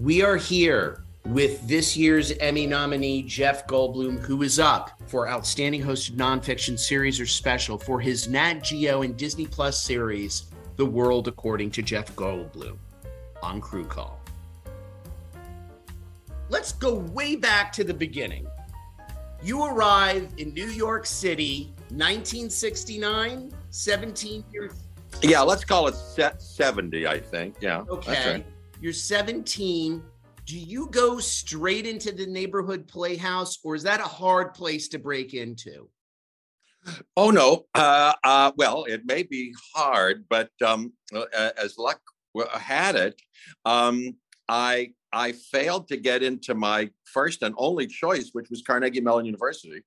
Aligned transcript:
We 0.00 0.22
are 0.22 0.36
here 0.38 1.04
with 1.26 1.68
this 1.68 1.94
year's 1.94 2.32
Emmy 2.38 2.66
nominee, 2.66 3.22
Jeff 3.22 3.66
Goldblum, 3.66 4.20
who 4.20 4.40
is 4.42 4.58
up 4.58 4.98
for 5.08 5.28
Outstanding 5.28 5.82
Hosted 5.82 6.12
Nonfiction 6.12 6.78
Series 6.78 7.20
or 7.20 7.26
Special 7.26 7.76
for 7.76 8.00
his 8.00 8.26
Nat 8.26 8.62
Geo 8.62 9.02
and 9.02 9.14
Disney 9.14 9.44
Plus 9.46 9.78
series, 9.78 10.44
The 10.76 10.86
World 10.86 11.28
According 11.28 11.72
to 11.72 11.82
Jeff 11.82 12.16
Goldblum, 12.16 12.78
on 13.42 13.60
Crew 13.60 13.84
Call. 13.84 14.18
Let's 16.48 16.72
go 16.72 16.94
way 16.94 17.36
back 17.36 17.70
to 17.72 17.84
the 17.84 17.92
beginning. 17.92 18.46
You 19.42 19.66
arrive 19.66 20.30
in 20.38 20.54
New 20.54 20.68
York 20.68 21.04
City, 21.04 21.74
1969, 21.90 23.52
17 23.68 24.44
years. 24.50 24.72
Yeah, 25.20 25.42
let's 25.42 25.62
call 25.62 25.88
it 25.88 25.94
set 25.94 26.40
70, 26.40 27.06
I 27.06 27.20
think. 27.20 27.56
Yeah. 27.60 27.84
Okay. 27.90 28.32
Right. 28.32 28.46
You're 28.80 28.94
17. 28.94 30.02
Do 30.46 30.58
you 30.58 30.88
go 30.90 31.18
straight 31.18 31.86
into 31.86 32.12
the 32.12 32.26
neighborhood 32.26 32.88
playhouse, 32.88 33.58
or 33.62 33.74
is 33.74 33.82
that 33.82 34.00
a 34.00 34.04
hard 34.04 34.54
place 34.54 34.88
to 34.88 34.98
break 34.98 35.34
into? 35.34 35.88
Oh 37.14 37.30
no. 37.30 37.66
Uh, 37.74 38.14
uh, 38.24 38.52
well, 38.56 38.84
it 38.84 39.04
may 39.04 39.22
be 39.22 39.54
hard, 39.74 40.24
but 40.30 40.50
um, 40.64 40.94
as 41.34 41.76
luck 41.76 42.00
had 42.52 42.96
it, 42.96 43.20
um, 43.66 44.16
I 44.48 44.94
I 45.12 45.32
failed 45.32 45.88
to 45.88 45.98
get 45.98 46.22
into 46.22 46.54
my 46.54 46.90
first 47.04 47.42
and 47.42 47.54
only 47.58 47.86
choice, 47.86 48.30
which 48.32 48.48
was 48.48 48.62
Carnegie 48.62 49.02
Mellon 49.02 49.26
University, 49.26 49.82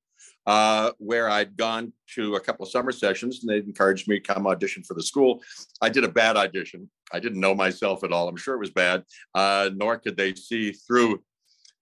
uh, 0.46 0.92
where 0.98 1.30
I'd 1.30 1.56
gone 1.56 1.94
to 2.16 2.36
a 2.36 2.40
couple 2.40 2.66
of 2.66 2.72
summer 2.72 2.92
sessions 2.92 3.42
and 3.42 3.50
they'd 3.50 3.66
encouraged 3.66 4.08
me 4.08 4.20
to 4.20 4.34
come 4.34 4.48
audition 4.48 4.84
for 4.84 4.94
the 4.94 5.04
school. 5.04 5.42
I 5.82 5.90
did 5.90 6.04
a 6.04 6.10
bad 6.10 6.36
audition. 6.36 6.90
I 7.12 7.20
didn't 7.20 7.40
know 7.40 7.56
myself 7.56 8.04
at 8.04 8.12
all. 8.12 8.28
I'm 8.28 8.38
sure 8.38 8.56
it 8.56 8.60
was 8.60 8.72
bad, 8.72 9.04
uh, 9.36 9.70
nor 9.76 9.98
could 9.98 10.18
they 10.18 10.34
see 10.36 10.72
through 10.72 11.22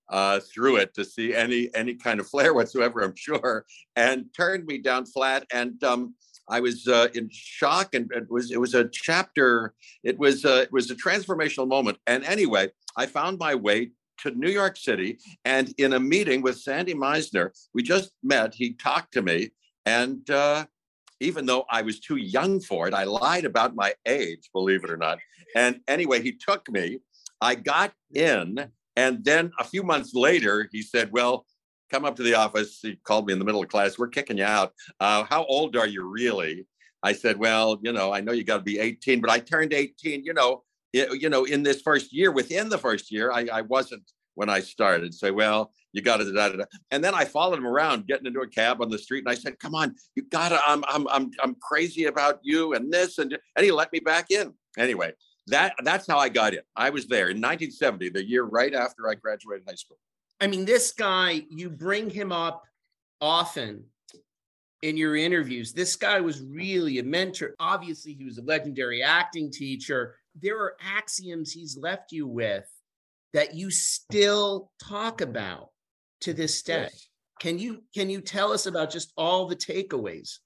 uh, 0.10 0.42
through 0.54 0.76
it 0.76 0.94
to 0.94 1.06
see 1.06 1.34
any 1.34 1.70
any 1.74 1.96
kind 1.96 2.20
of 2.20 2.28
flair 2.30 2.54
whatsoever. 2.54 3.02
I'm 3.02 3.16
sure, 3.16 3.66
and 3.96 4.26
turned 4.36 4.66
me 4.66 4.78
down 4.78 5.06
flat. 5.06 5.46
And 5.52 5.82
um, 5.84 6.16
I 6.50 6.60
was 6.60 6.88
uh, 6.88 7.08
in 7.16 7.30
shock, 7.32 7.96
and 7.96 8.12
it 8.12 8.30
was 8.30 8.52
it 8.52 8.60
was 8.60 8.74
a 8.74 8.90
chapter. 8.90 9.74
It 10.04 10.20
was 10.20 10.46
uh, 10.46 10.64
it 10.64 10.72
was 10.72 10.92
a 10.92 10.96
transformational 10.96 11.68
moment. 11.68 11.98
And 12.08 12.24
anyway, 12.26 12.70
I 12.98 13.06
found 13.06 13.40
my 13.40 13.56
way 13.56 13.92
to 14.22 14.32
New 14.32 14.50
York 14.50 14.78
City, 14.78 15.18
and 15.46 15.74
in 15.78 15.94
a 15.94 16.00
meeting 16.00 16.42
with 16.42 16.60
Sandy 16.60 16.94
Meisner, 16.94 17.50
we 17.74 17.84
just 17.84 18.12
met. 18.24 18.54
He 18.54 18.74
talked 18.74 19.14
to 19.14 19.22
me, 19.22 19.52
and 19.86 20.30
uh, 20.30 20.66
even 21.20 21.46
though 21.46 21.66
I 21.70 21.82
was 21.82 22.00
too 22.00 22.18
young 22.18 22.60
for 22.60 22.88
it, 22.88 22.94
I 22.94 23.04
lied 23.04 23.46
about 23.46 23.76
my 23.76 23.94
age, 24.08 24.50
believe 24.54 24.84
it 24.84 24.92
or 24.92 24.98
not. 24.98 25.20
And 25.56 25.82
anyway, 25.88 26.22
he 26.22 26.34
took 26.34 26.70
me. 26.70 27.00
I 27.42 27.56
got 27.56 27.94
in, 28.14 28.72
and 28.96 29.24
then 29.24 29.52
a 29.60 29.64
few 29.64 29.84
months 29.84 30.14
later, 30.14 30.68
he 30.72 30.82
said, 30.82 31.12
"Well." 31.12 31.46
Come 31.90 32.06
up 32.06 32.16
to 32.16 32.24
the 32.24 32.36
office. 32.36 32.80
He 32.82 32.96
called 33.04 33.28
me 33.28 33.34
in 33.34 33.40
the 33.40 33.44
middle 33.44 33.62
of 33.62 33.68
class. 33.68 34.00
We're 34.00 34.08
kicking 34.08 34.38
you 34.38 34.46
out. 34.46 34.72
Uh, 35.02 35.26
how 35.26 35.44
old 35.44 35.76
are 35.76 35.86
you 35.86 36.08
really? 36.08 36.66
I 37.04 37.14
said, 37.14 37.38
well, 37.38 37.80
you 37.82 37.92
know, 37.92 38.14
I 38.14 38.22
know 38.22 38.32
you 38.32 38.44
got 38.44 38.58
to 38.58 38.64
be 38.64 38.80
18, 38.80 39.22
but 39.22 39.30
I 39.30 39.40
turned 39.40 39.74
18, 39.74 40.24
you 40.24 40.34
know, 40.34 40.64
you 40.94 41.30
know, 41.30 41.46
in 41.46 41.64
this 41.64 41.82
first 41.82 42.14
year, 42.14 42.32
within 42.32 42.70
the 42.70 42.78
first 42.78 43.12
year, 43.12 43.32
I, 43.32 43.48
I 43.52 43.62
wasn't 43.62 44.04
when 44.36 44.50
I 44.50 44.60
started. 44.60 45.14
Say, 45.14 45.32
well, 45.32 45.72
you 45.94 46.02
got 46.02 46.18
to. 46.18 46.68
And 46.92 47.04
then 47.04 47.14
I 47.14 47.26
followed 47.26 47.58
him 47.58 47.68
around, 47.68 48.08
getting 48.08 48.26
into 48.26 48.42
a 48.42 48.48
cab 48.48 48.82
on 48.82 48.90
the 48.90 48.98
street, 48.98 49.20
and 49.20 49.30
I 49.30 49.36
said, 49.36 49.60
"Come 49.60 49.76
on, 49.76 49.96
you 50.16 50.24
got 50.24 50.50
to. 50.50 50.60
I'm 50.66 50.84
I'm 50.88 51.08
I'm 51.10 51.32
I'm 51.42 51.56
crazy 51.56 52.06
about 52.06 52.40
you 52.42 52.74
and 52.74 52.92
this 52.92 53.18
and 53.18 53.38
and 53.56 53.66
he 53.66 53.72
let 53.72 53.92
me 53.92 54.00
back 54.00 54.32
in. 54.32 54.54
Anyway, 54.78 55.14
that 55.48 55.74
that's 55.84 56.08
how 56.08 56.18
I 56.18 56.30
got 56.30 56.54
in. 56.54 56.62
I 56.76 56.90
was 56.90 57.08
there 57.08 57.30
in 57.30 57.38
1970, 57.38 58.10
the 58.10 58.28
year 58.28 58.44
right 58.44 58.74
after 58.74 59.10
I 59.10 59.16
graduated 59.16 59.66
high 59.68 59.76
school. 59.76 59.98
I 60.40 60.48
mean, 60.48 60.66
this 60.66 60.92
guy, 60.92 61.44
you 61.50 61.70
bring 61.70 62.10
him 62.10 62.32
up 62.32 62.64
often 63.20 63.84
in 64.82 64.98
your 64.98 65.16
interviews. 65.16 65.74
This 65.74 65.96
guy 65.96 66.20
was 66.20 66.42
really 66.42 67.00
a 67.00 67.04
mentor. 67.04 67.54
Obviously, 67.60 68.14
he 68.14 68.26
was 68.26 68.38
a 68.38 68.44
legendary 68.44 69.04
acting 69.04 69.52
teacher 69.52 70.16
there 70.40 70.60
are 70.60 70.76
axioms 70.80 71.52
he's 71.52 71.78
left 71.78 72.12
you 72.12 72.28
with 72.28 72.66
that 73.34 73.56
you 73.56 73.72
still 73.72 74.72
talk 74.82 75.22
about 75.22 75.70
to 76.22 76.34
this 76.34 76.62
day. 76.62 76.88
Yes. 76.92 77.08
Can 77.40 77.58
you 77.58 77.84
can 77.94 78.10
you 78.10 78.22
tell 78.22 78.52
us 78.52 78.66
about 78.66 78.92
just 78.92 79.12
all 79.18 79.48
the 79.48 79.56
takeaways? 79.56 80.38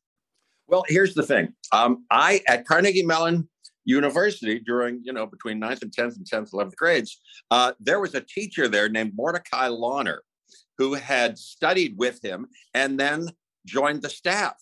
Well, 0.68 0.84
here's 0.88 1.13
the 1.13 1.24
thing. 1.24 1.53
Um, 1.72 2.06
I 2.09 2.41
at 2.47 2.66
Carnegie 2.66 3.06
Mellon 3.06 3.50
University 3.84 4.59
during 4.59 5.01
you 5.03 5.12
know 5.12 5.25
between 5.25 5.59
ninth 5.59 5.81
and 5.81 5.91
tenth 5.91 6.16
and 6.16 6.25
tenth 6.25 6.51
eleventh 6.53 6.78
grades, 6.78 7.19
uh, 7.51 7.74
there 7.79 8.00
was 8.00 8.16
a 8.16 8.22
teacher 8.22 8.68
there 8.68 8.88
named 8.88 9.12
Mordecai 9.16 9.68
Lawner, 9.68 10.19
who 10.78 10.94
had 10.94 11.38
studied 11.38 11.97
with 11.97 12.24
him 12.24 12.47
and 12.74 13.00
then 13.00 13.28
joined 13.66 14.01
the 14.01 14.09
staff 14.09 14.56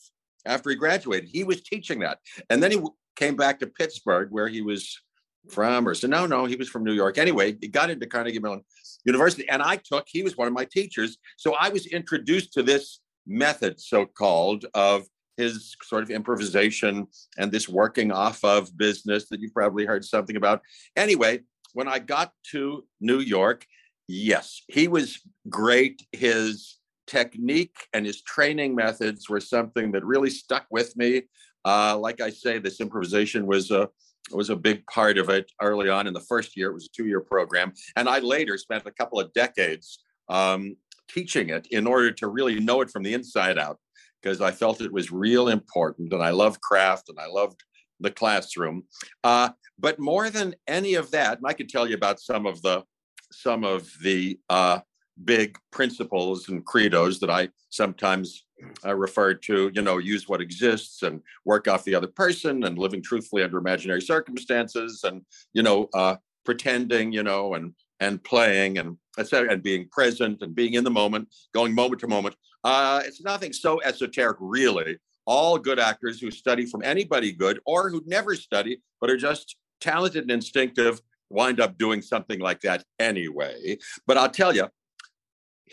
after 0.46 0.72
he 0.72 0.76
graduated. 0.76 1.30
He 1.32 1.44
was 1.44 1.62
teaching 1.62 2.00
that, 2.00 2.18
and 2.50 2.64
then 2.64 2.72
he 2.72 2.82
came 3.16 3.36
back 3.36 3.60
to 3.60 3.68
Pittsburgh 3.68 4.30
where 4.32 4.48
he 4.48 4.62
was 4.62 5.00
from 5.50 5.88
or 5.88 5.94
so 5.94 6.08
no 6.08 6.26
no 6.26 6.46
he 6.46 6.56
was 6.56 6.70
from 6.70 6.84
new 6.84 6.94
york. 6.94 7.18
Anyway 7.18 7.58
he 7.60 7.68
got 7.68 7.90
into 7.90 8.06
carnegie 8.06 8.40
mellon 8.40 8.62
university 9.06 9.48
and 9.50 9.62
i 9.62 9.76
took 9.76 10.06
he 10.08 10.24
was 10.24 10.38
one 10.38 10.48
of 10.48 10.54
my 10.54 10.66
teachers 10.66 11.18
so 11.38 11.54
i 11.56 11.70
was 11.70 11.86
introduced 11.88 12.54
to 12.54 12.64
this 12.64 13.02
method 13.28 13.80
so 13.80 14.06
called 14.06 14.66
of 14.74 15.04
his 15.38 15.76
sort 15.82 16.04
of 16.04 16.12
improvisation 16.12 17.08
and 17.38 17.52
this 17.52 17.68
working 17.68 18.12
off 18.12 18.44
of 18.44 18.76
business 18.78 19.30
that 19.30 19.40
you've 19.40 19.54
probably 19.54 19.86
heard 19.86 20.06
something 20.06 20.36
about. 20.36 20.62
Anyway 20.96 21.42
when 21.74 21.88
i 21.88 22.00
got 22.00 22.32
to 22.52 22.86
new 23.02 23.20
york 23.20 23.66
yes 24.08 24.62
he 24.68 24.88
was 24.88 25.20
great. 25.50 26.06
His 26.12 26.78
technique 27.08 27.76
and 27.94 28.06
his 28.06 28.22
training 28.22 28.76
methods 28.76 29.30
were 29.30 29.42
something 29.42 29.92
that 29.92 30.06
really 30.06 30.30
stuck 30.30 30.66
with 30.72 30.96
me. 30.96 31.24
Uh, 31.66 31.98
like 31.98 32.22
i 32.22 32.30
say 32.30 32.60
this 32.60 32.82
improvisation 32.82 33.48
was 33.48 33.72
a 33.72 33.90
was 34.32 34.50
a 34.50 34.56
big 34.56 34.86
part 34.88 35.18
of 35.18 35.30
it 35.30 35.52
early 35.62 35.90
on 35.90 36.08
in 36.08 36.14
the 36.14 36.20
first 36.22 36.56
year. 36.56 36.70
It 36.70 36.74
was 36.74 36.86
a 36.86 36.96
two 36.96 37.08
year 37.08 37.22
program. 37.22 37.74
And 37.96 38.08
I 38.08 38.20
later 38.20 38.58
spent 38.58 38.86
a 38.86 38.92
couple 38.92 39.20
of 39.20 39.34
decades 39.34 40.00
um, 40.30 40.78
teaching 41.10 41.50
it 41.50 41.68
in 41.72 41.86
order 41.86 42.12
to 42.12 42.28
really 42.28 42.60
know 42.60 42.82
it 42.82 42.90
from 42.90 43.04
the 43.04 43.14
inside 43.14 43.58
out 43.58 43.78
because 44.22 44.40
I 44.40 44.52
felt 44.52 44.82
it 44.82 44.94
was 44.94 45.12
real 45.12 45.50
important. 45.50 46.14
And 46.14 46.24
I 46.24 46.30
love 46.30 46.62
craft 46.62 47.10
and 47.10 47.20
I 47.20 47.28
loved 47.28 47.62
the 48.00 48.12
classroom. 48.12 48.84
Uh, 49.24 49.50
but 49.78 50.00
more 50.00 50.30
than 50.30 50.56
any 50.68 50.94
of 50.96 51.12
that, 51.12 51.38
and 51.38 51.48
I 51.48 51.54
could 51.54 51.70
tell 51.70 51.88
you 51.88 51.96
about 51.96 52.20
some 52.20 52.46
of 52.46 52.62
the 52.62 52.84
some 53.32 53.64
of 53.64 53.92
the 54.02 54.40
uh, 54.50 54.80
big 55.24 55.58
principles 55.72 56.50
and 56.50 56.66
credos 56.66 57.20
that 57.20 57.30
I 57.30 57.50
sometimes 57.70 58.46
uh, 58.86 58.96
referred 58.96 59.42
to, 59.44 59.72
you 59.74 59.82
know, 59.82 59.98
use 59.98 60.28
what 60.28 60.42
exists 60.42 61.04
and 61.04 61.22
work 61.46 61.68
off 61.68 61.84
the 61.84 61.96
other 61.96 62.08
person 62.08 62.64
and 62.64 62.78
living 62.78 63.02
truthfully 63.02 63.44
under 63.44 63.58
imaginary 63.58 64.02
circumstances 64.02 65.04
and, 65.04 65.22
you 65.54 65.64
know, 65.64 65.90
uh, 65.94 66.16
pretending, 66.46 67.12
you 67.12 67.24
know, 67.24 67.54
and 67.54 67.74
and 68.00 68.24
playing 68.24 68.80
and 68.80 68.98
etc. 69.18 69.52
and 69.52 69.64
being 69.64 69.88
present 69.90 70.42
and 70.42 70.56
being 70.56 70.74
in 70.74 70.84
the 70.84 70.92
moment, 70.92 71.30
going 71.54 71.74
moment 71.74 72.02
to 72.02 72.08
moment. 72.08 72.36
Uh, 72.64 73.02
it's 73.06 73.22
nothing 73.22 73.54
so 73.54 73.82
esoteric, 73.82 74.38
really. 74.40 74.98
All 75.26 75.58
good 75.58 75.80
actors 75.80 76.20
who 76.20 76.32
study 76.32 76.66
from 76.66 76.84
anybody 76.84 77.32
good 77.32 77.60
or 77.66 77.90
who 77.90 78.02
never 78.06 78.36
study 78.36 78.82
but 79.00 79.10
are 79.10 79.18
just 79.18 79.56
talented 79.80 80.24
and 80.24 80.32
instinctive 80.32 81.02
wind 81.30 81.60
up 81.60 81.78
doing 81.78 82.02
something 82.02 82.40
like 82.40 82.62
that 82.62 82.84
anyway. 83.00 83.78
But 84.06 84.18
I'll 84.18 84.30
tell 84.30 84.56
you, 84.56 84.68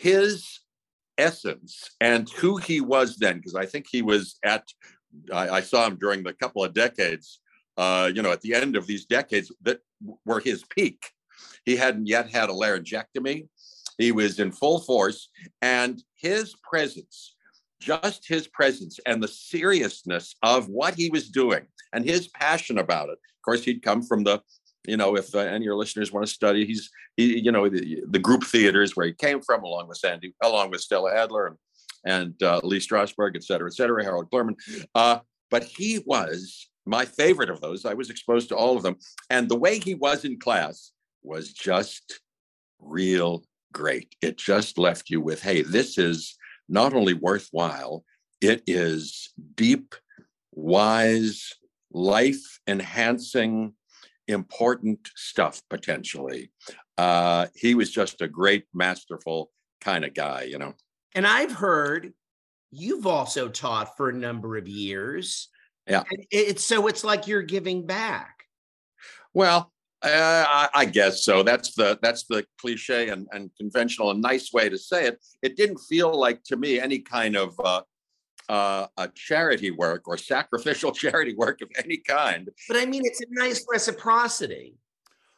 his 0.01 0.61
essence 1.19 1.91
and 2.01 2.27
who 2.29 2.57
he 2.57 2.81
was 2.81 3.17
then, 3.17 3.37
because 3.37 3.53
I 3.53 3.67
think 3.67 3.85
he 3.87 4.01
was 4.01 4.39
at, 4.43 4.63
I, 5.31 5.49
I, 5.49 5.61
saw 5.61 5.85
him 5.85 5.97
during 5.97 6.23
the 6.23 6.33
couple 6.33 6.63
of 6.63 6.73
decades, 6.73 7.39
uh, 7.77 8.09
you 8.13 8.23
know, 8.23 8.31
at 8.31 8.41
the 8.41 8.55
end 8.55 8.75
of 8.75 8.87
these 8.87 9.05
decades 9.05 9.51
that 9.61 9.79
were 10.25 10.39
his 10.39 10.63
peak. 10.75 10.99
He 11.65 11.75
hadn't 11.75 12.07
yet 12.07 12.31
had 12.31 12.49
a 12.49 12.53
laryngectomy. 12.53 13.47
He 13.99 14.11
was 14.11 14.39
in 14.39 14.51
full 14.51 14.79
force, 14.79 15.29
and 15.61 16.01
his 16.15 16.55
presence, 16.67 17.35
just 17.79 18.27
his 18.27 18.47
presence, 18.47 18.99
and 19.05 19.21
the 19.21 19.27
seriousness 19.27 20.35
of 20.41 20.67
what 20.67 20.95
he 20.95 21.11
was 21.11 21.29
doing, 21.29 21.67
and 21.93 22.03
his 22.03 22.27
passion 22.29 22.79
about 22.79 23.09
it. 23.09 23.19
Of 23.19 23.41
course, 23.45 23.63
he'd 23.63 23.83
come 23.83 24.01
from 24.01 24.23
the 24.23 24.41
you 24.87 24.97
know, 24.97 25.15
if 25.15 25.33
uh, 25.35 25.39
any 25.39 25.57
of 25.57 25.63
your 25.63 25.75
listeners 25.75 26.11
want 26.11 26.25
to 26.25 26.31
study, 26.31 26.65
he's, 26.65 26.89
he, 27.15 27.39
you 27.39 27.51
know, 27.51 27.69
the, 27.69 28.03
the, 28.09 28.19
group 28.19 28.43
theaters 28.43 28.95
where 28.95 29.05
he 29.05 29.13
came 29.13 29.41
from, 29.41 29.63
along 29.63 29.87
with 29.87 29.97
Sandy, 29.97 30.33
along 30.41 30.71
with 30.71 30.81
Stella 30.81 31.13
Adler 31.13 31.47
and, 31.47 31.57
and 32.05 32.43
uh, 32.43 32.59
Lee 32.63 32.79
Strasberg, 32.79 33.35
et 33.35 33.43
cetera, 33.43 33.67
et 33.67 33.73
cetera, 33.73 34.03
Harold 34.03 34.29
Clurman. 34.31 34.55
Uh, 34.95 35.19
but 35.49 35.63
he 35.63 36.01
was 36.05 36.69
my 36.85 37.05
favorite 37.05 37.49
of 37.49 37.61
those. 37.61 37.85
I 37.85 37.93
was 37.93 38.09
exposed 38.09 38.49
to 38.49 38.55
all 38.55 38.75
of 38.75 38.83
them. 38.83 38.97
And 39.29 39.47
the 39.47 39.57
way 39.57 39.79
he 39.79 39.93
was 39.93 40.25
in 40.25 40.39
class 40.39 40.91
was 41.21 41.53
just 41.53 42.19
real 42.79 43.43
great. 43.71 44.15
It 44.21 44.37
just 44.37 44.77
left 44.77 45.09
you 45.09 45.21
with, 45.21 45.41
hey, 45.41 45.61
this 45.61 45.97
is 45.97 46.35
not 46.67 46.93
only 46.93 47.13
worthwhile, 47.13 48.03
it 48.41 48.63
is 48.65 49.31
deep, 49.55 49.93
wise, 50.51 51.53
life 51.91 52.59
enhancing, 52.67 53.73
important 54.31 55.09
stuff 55.15 55.61
potentially. 55.69 56.51
Uh, 56.97 57.47
he 57.55 57.75
was 57.75 57.91
just 57.91 58.21
a 58.21 58.27
great, 58.27 58.65
masterful 58.73 59.51
kind 59.79 60.05
of 60.05 60.13
guy, 60.13 60.43
you 60.43 60.57
know. 60.57 60.73
And 61.13 61.27
I've 61.27 61.51
heard 61.51 62.13
you've 62.71 63.05
also 63.05 63.49
taught 63.49 63.97
for 63.97 64.09
a 64.09 64.13
number 64.13 64.57
of 64.57 64.67
years. 64.67 65.49
Yeah. 65.87 66.03
it's 66.29 66.63
so 66.63 66.87
it's 66.87 67.03
like 67.03 67.27
you're 67.27 67.41
giving 67.41 67.85
back. 67.85 68.43
Well, 69.33 69.71
uh, 70.03 70.45
I, 70.47 70.69
I, 70.73 70.85
guess 70.85 71.23
so. 71.23 71.43
That's 71.43 71.75
the 71.75 71.99
that's 72.01 72.25
the 72.25 72.45
cliche 72.59 73.09
and, 73.09 73.27
and 73.31 73.51
conventional 73.55 74.11
and 74.11 74.21
nice 74.21 74.51
way 74.51 74.67
to 74.67 74.77
say 74.77 75.05
it. 75.05 75.19
It 75.41 75.57
didn't 75.57 75.77
feel 75.77 76.17
like 76.17 76.43
to 76.45 76.57
me 76.57 76.79
any 76.79 76.99
kind 76.99 77.35
of 77.35 77.59
uh, 77.63 77.81
uh, 78.49 78.87
a 78.97 79.09
charity 79.15 79.71
work 79.71 80.07
or 80.07 80.17
sacrificial 80.17 80.91
charity 81.03 81.35
work 81.35 81.61
of 81.61 81.69
any 81.83 81.97
kind. 81.97 82.49
But 82.67 82.77
I 82.77 82.85
mean, 82.85 83.03
it's 83.05 83.21
a 83.21 83.25
nice 83.29 83.65
reciprocity. 83.71 84.75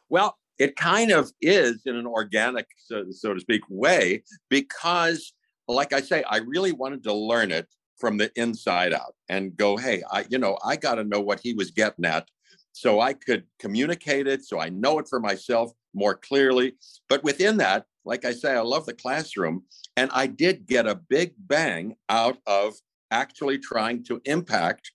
Well, 0.08 0.36
it 0.58 0.76
kind 0.76 1.10
of 1.10 1.32
is 1.40 1.82
in 1.86 1.96
an 1.96 2.06
organic, 2.06 2.66
so, 2.78 3.06
so 3.10 3.34
to 3.34 3.40
speak, 3.40 3.62
way 3.68 4.22
because, 4.48 5.32
like 5.66 5.92
I 5.92 6.00
say, 6.00 6.22
I 6.28 6.38
really 6.38 6.72
wanted 6.72 7.02
to 7.04 7.12
learn 7.12 7.50
it 7.50 7.66
from 7.98 8.18
the 8.18 8.30
inside 8.36 8.92
out 8.92 9.14
and 9.28 9.56
go, 9.56 9.76
hey, 9.76 10.02
I, 10.10 10.24
you 10.28 10.38
know, 10.38 10.58
I 10.64 10.76
got 10.76 10.96
to 10.96 11.04
know 11.04 11.20
what 11.20 11.40
he 11.40 11.54
was 11.54 11.70
getting 11.70 12.04
at 12.04 12.28
so 12.72 13.00
I 13.00 13.12
could 13.12 13.44
communicate 13.60 14.26
it, 14.26 14.44
so 14.44 14.60
I 14.60 14.68
know 14.68 14.98
it 14.98 15.08
for 15.08 15.20
myself 15.20 15.70
more 15.94 16.16
clearly. 16.16 16.74
But 17.08 17.22
within 17.22 17.56
that, 17.58 17.86
like 18.04 18.24
I 18.24 18.32
say, 18.32 18.52
I 18.52 18.60
love 18.60 18.84
the 18.84 18.94
classroom. 18.94 19.64
And 19.96 20.10
I 20.12 20.26
did 20.26 20.66
get 20.66 20.86
a 20.86 20.96
big 20.96 21.34
bang 21.38 21.94
out 22.08 22.38
of 22.46 22.74
actually 23.14 23.58
trying 23.58 24.02
to 24.04 24.20
impact 24.24 24.90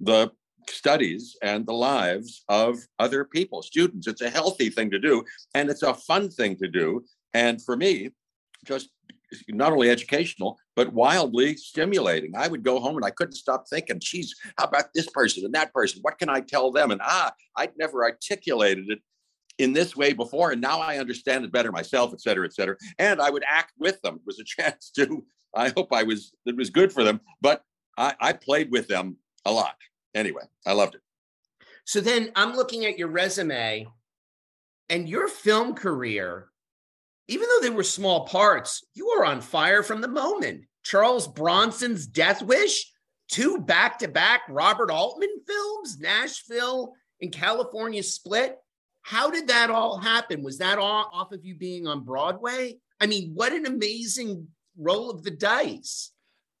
the 0.00 0.30
studies 0.68 1.36
and 1.42 1.66
the 1.66 1.72
lives 1.72 2.44
of 2.48 2.78
other 2.98 3.24
people, 3.24 3.62
students. 3.62 4.06
It's 4.06 4.22
a 4.22 4.30
healthy 4.30 4.70
thing 4.70 4.90
to 4.92 4.98
do, 4.98 5.24
and 5.54 5.68
it's 5.68 5.82
a 5.82 5.92
fun 5.92 6.30
thing 6.30 6.56
to 6.56 6.68
do. 6.68 7.04
And 7.34 7.62
for 7.62 7.76
me, 7.76 8.10
just 8.64 8.88
not 9.48 9.72
only 9.72 9.90
educational, 9.90 10.56
but 10.76 10.92
wildly 10.92 11.56
stimulating. 11.56 12.32
I 12.36 12.46
would 12.46 12.62
go 12.62 12.78
home 12.78 12.96
and 12.96 13.04
I 13.04 13.10
couldn't 13.10 13.34
stop 13.34 13.64
thinking, 13.68 13.98
geez, 14.00 14.34
how 14.56 14.66
about 14.66 14.86
this 14.94 15.08
person 15.08 15.44
and 15.44 15.54
that 15.54 15.74
person? 15.74 16.00
What 16.02 16.18
can 16.18 16.28
I 16.28 16.40
tell 16.40 16.70
them? 16.70 16.92
And 16.92 17.00
ah, 17.02 17.32
I'd 17.56 17.76
never 17.76 18.04
articulated 18.04 18.90
it 18.90 19.00
in 19.58 19.72
this 19.72 19.96
way 19.96 20.12
before. 20.12 20.50
And 20.52 20.60
now 20.60 20.80
I 20.80 20.98
understand 20.98 21.44
it 21.44 21.52
better 21.52 21.72
myself, 21.72 22.12
et 22.12 22.20
cetera, 22.20 22.46
et 22.46 22.54
cetera. 22.54 22.76
And 22.98 23.20
I 23.20 23.30
would 23.30 23.44
act 23.48 23.72
with 23.78 24.00
them. 24.02 24.16
It 24.16 24.26
was 24.26 24.40
a 24.40 24.44
chance 24.62 24.90
to, 24.96 25.24
I 25.54 25.70
hope 25.76 25.92
I 25.92 26.02
was, 26.02 26.32
it 26.46 26.56
was 26.56 26.70
good 26.70 26.92
for 26.92 27.04
them. 27.04 27.20
But 27.40 27.62
I, 27.96 28.14
I 28.20 28.32
played 28.32 28.70
with 28.70 28.88
them 28.88 29.16
a 29.44 29.52
lot. 29.52 29.76
Anyway, 30.14 30.42
I 30.66 30.72
loved 30.72 30.94
it. 30.94 31.00
So 31.84 32.00
then 32.00 32.30
I'm 32.34 32.56
looking 32.56 32.86
at 32.86 32.98
your 32.98 33.08
resume 33.08 33.86
and 34.88 35.08
your 35.08 35.28
film 35.28 35.74
career 35.74 36.48
even 37.28 37.48
though 37.48 37.60
they 37.66 37.74
were 37.74 37.82
small 37.84 38.26
parts, 38.26 38.84
you 38.94 39.06
were 39.06 39.24
on 39.24 39.40
fire 39.40 39.82
from 39.82 40.00
the 40.00 40.08
moment. 40.08 40.64
Charles 40.82 41.26
Bronson's 41.26 42.06
Death 42.06 42.42
Wish, 42.42 42.92
two 43.28 43.60
back 43.60 43.98
to 44.00 44.08
back 44.08 44.42
Robert 44.48 44.90
Altman 44.90 45.30
films, 45.46 45.98
Nashville 45.98 46.92
and 47.22 47.32
California 47.32 48.02
Split. 48.02 48.58
How 49.04 49.30
did 49.30 49.48
that 49.48 49.70
all 49.70 49.98
happen? 49.98 50.42
Was 50.42 50.58
that 50.58 50.78
all 50.78 51.10
off 51.12 51.30
of 51.32 51.44
you 51.44 51.54
being 51.54 51.86
on 51.86 52.04
Broadway? 52.04 52.78
I 53.00 53.06
mean, 53.06 53.32
what 53.34 53.52
an 53.52 53.66
amazing 53.66 54.48
roll 54.78 55.10
of 55.10 55.22
the 55.22 55.30
dice. 55.30 56.12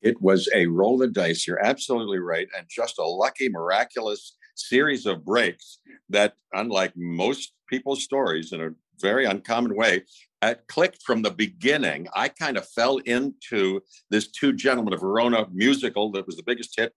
It 0.02 0.20
was 0.20 0.46
a 0.54 0.66
roll 0.66 0.94
of 0.94 1.00
the 1.00 1.20
dice. 1.20 1.46
You're 1.46 1.64
absolutely 1.64 2.18
right. 2.18 2.46
And 2.56 2.66
just 2.68 2.98
a 2.98 3.02
lucky, 3.02 3.48
miraculous 3.48 4.36
series 4.56 5.06
of 5.06 5.24
breaks 5.24 5.78
that, 6.10 6.34
unlike 6.52 6.92
most 6.96 7.54
people's 7.66 8.04
stories 8.04 8.52
in 8.52 8.60
a 8.60 8.70
very 9.00 9.24
uncommon 9.24 9.74
way, 9.74 10.02
it 10.42 10.60
clicked 10.68 11.02
from 11.02 11.22
the 11.22 11.30
beginning. 11.30 12.08
I 12.14 12.28
kind 12.28 12.58
of 12.58 12.68
fell 12.68 12.98
into 12.98 13.80
this 14.10 14.30
Two 14.30 14.52
Gentlemen 14.52 14.92
of 14.92 15.00
Verona 15.00 15.46
musical 15.50 16.12
that 16.12 16.26
was 16.26 16.36
the 16.36 16.42
biggest 16.42 16.74
hit 16.76 16.92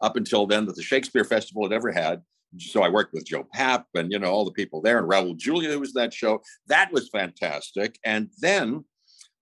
up 0.00 0.14
until 0.14 0.46
then 0.46 0.66
that 0.66 0.76
the 0.76 0.82
Shakespeare 0.82 1.24
Festival 1.24 1.64
had 1.64 1.72
ever 1.72 1.90
had. 1.90 2.22
So 2.58 2.82
I 2.82 2.88
worked 2.88 3.12
with 3.12 3.26
Joe 3.26 3.46
Papp 3.54 3.84
and 3.94 4.12
you 4.12 4.18
know 4.18 4.30
all 4.30 4.44
the 4.44 4.52
people 4.52 4.80
there, 4.80 4.98
and 4.98 5.08
Raul 5.08 5.36
Julia 5.36 5.70
who 5.70 5.80
was 5.80 5.92
that 5.94 6.12
show. 6.12 6.42
That 6.68 6.92
was 6.92 7.08
fantastic. 7.08 7.98
And 8.04 8.30
then 8.40 8.84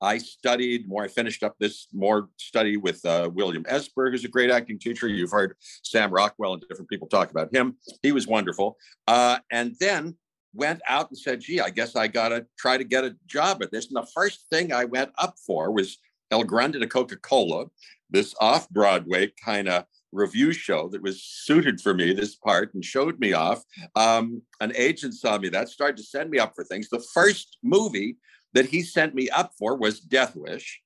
I 0.02 0.18
studied 0.18 0.88
more. 0.88 1.04
I 1.04 1.08
finished 1.08 1.44
up 1.44 1.54
this 1.60 1.86
more 1.92 2.28
study 2.36 2.76
with 2.76 3.04
uh, 3.06 3.30
William 3.32 3.64
Esper, 3.68 4.10
who's 4.10 4.24
a 4.24 4.28
great 4.28 4.50
acting 4.50 4.78
teacher. 4.78 5.06
You've 5.06 5.30
heard 5.30 5.54
Sam 5.84 6.10
Rockwell 6.10 6.54
and 6.54 6.64
different 6.68 6.90
people 6.90 7.06
talk 7.06 7.30
about 7.30 7.54
him. 7.54 7.76
He 8.02 8.10
was 8.10 8.26
wonderful. 8.26 8.76
Uh, 9.06 9.38
and 9.52 9.76
then 9.78 10.16
went 10.54 10.82
out 10.88 11.08
and 11.08 11.18
said, 11.18 11.40
gee, 11.40 11.60
I 11.60 11.70
guess 11.70 11.94
I 11.94 12.08
got 12.08 12.30
to 12.30 12.44
try 12.58 12.76
to 12.76 12.84
get 12.84 13.04
a 13.04 13.16
job 13.26 13.62
at 13.62 13.70
this. 13.70 13.86
And 13.86 13.96
the 13.96 14.10
first 14.12 14.46
thing 14.50 14.72
I 14.72 14.84
went 14.84 15.12
up 15.18 15.36
for 15.46 15.70
was 15.70 15.98
El 16.32 16.42
Grande 16.44 16.80
de 16.80 16.86
Coca 16.86 17.16
Cola, 17.16 17.66
this 18.10 18.34
off 18.40 18.68
Broadway 18.70 19.32
kind 19.42 19.68
of 19.68 19.84
revue 20.12 20.52
show 20.52 20.88
that 20.88 21.02
was 21.02 21.22
suited 21.22 21.80
for 21.80 21.94
me, 21.94 22.12
this 22.12 22.36
part, 22.36 22.74
and 22.74 22.84
showed 22.84 23.18
me 23.18 23.32
off. 23.32 23.64
Um, 23.96 24.42
an 24.60 24.72
agent 24.76 25.14
saw 25.14 25.38
me 25.38 25.48
that, 25.48 25.68
started 25.68 25.96
to 25.96 26.02
send 26.02 26.30
me 26.30 26.38
up 26.38 26.52
for 26.54 26.64
things. 26.64 26.88
The 26.88 27.04
first 27.14 27.58
movie 27.62 28.16
that 28.52 28.66
he 28.66 28.82
sent 28.82 29.14
me 29.14 29.30
up 29.30 29.52
for 29.58 29.76
was 29.76 30.00
Death 30.00 30.36
Wish. 30.36 30.80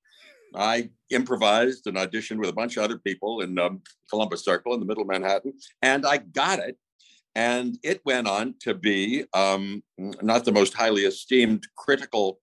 I 0.55 0.91
improvised 1.11 1.87
and 1.87 1.97
auditioned 1.97 2.39
with 2.39 2.49
a 2.49 2.55
bunch 2.55 2.77
of 2.77 2.85
other 2.85 2.99
people 2.99 3.41
in 3.41 3.59
um, 3.59 3.83
Columbus 4.09 4.45
Circle 4.45 4.75
in 4.75 4.81
the 4.81 4.87
middle 4.87 5.03
of 5.03 5.09
Manhattan, 5.09 5.53
and 5.83 6.07
I 6.07 6.19
got 6.19 6.61
it. 6.61 6.77
And 7.35 7.79
it 7.83 8.01
went 8.07 8.27
on 8.27 8.55
to 8.61 8.73
be 8.73 9.27
um, 9.35 9.83
not 9.99 10.47
the 10.47 10.53
most 10.53 10.73
highly 10.73 11.03
esteemed 11.03 11.67
critical 11.77 12.41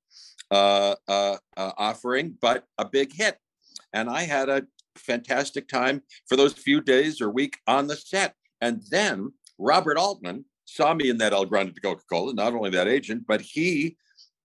uh, 0.52 0.94
uh, 1.08 1.38
uh, 1.58 1.72
offering, 1.78 2.38
but 2.40 2.66
a 2.78 2.86
big 2.86 3.12
hit. 3.12 3.40
And 3.94 4.08
I 4.08 4.22
had 4.22 4.50
a 4.50 4.68
fantastic 4.96 5.68
time 5.68 6.02
for 6.28 6.36
those 6.36 6.54
few 6.54 6.82
days 6.82 7.22
or 7.22 7.30
week 7.30 7.58
on 7.68 7.88
the 7.88 7.96
set. 7.96 8.36
And 8.62 8.82
then 8.90 9.34
Robert 9.58 9.98
Altman 9.98 10.46
saw 10.66 10.94
me 10.94 11.10
in 11.10 11.18
that 11.18 11.34
El 11.34 11.46
Grande 11.46 11.74
de 11.74 11.82
Coca 11.82 12.04
Cola, 12.10 12.34
not 12.34 12.54
only 12.54 12.70
that 12.72 12.88
agent, 12.88 13.24
but 13.28 13.42
he 13.42 13.98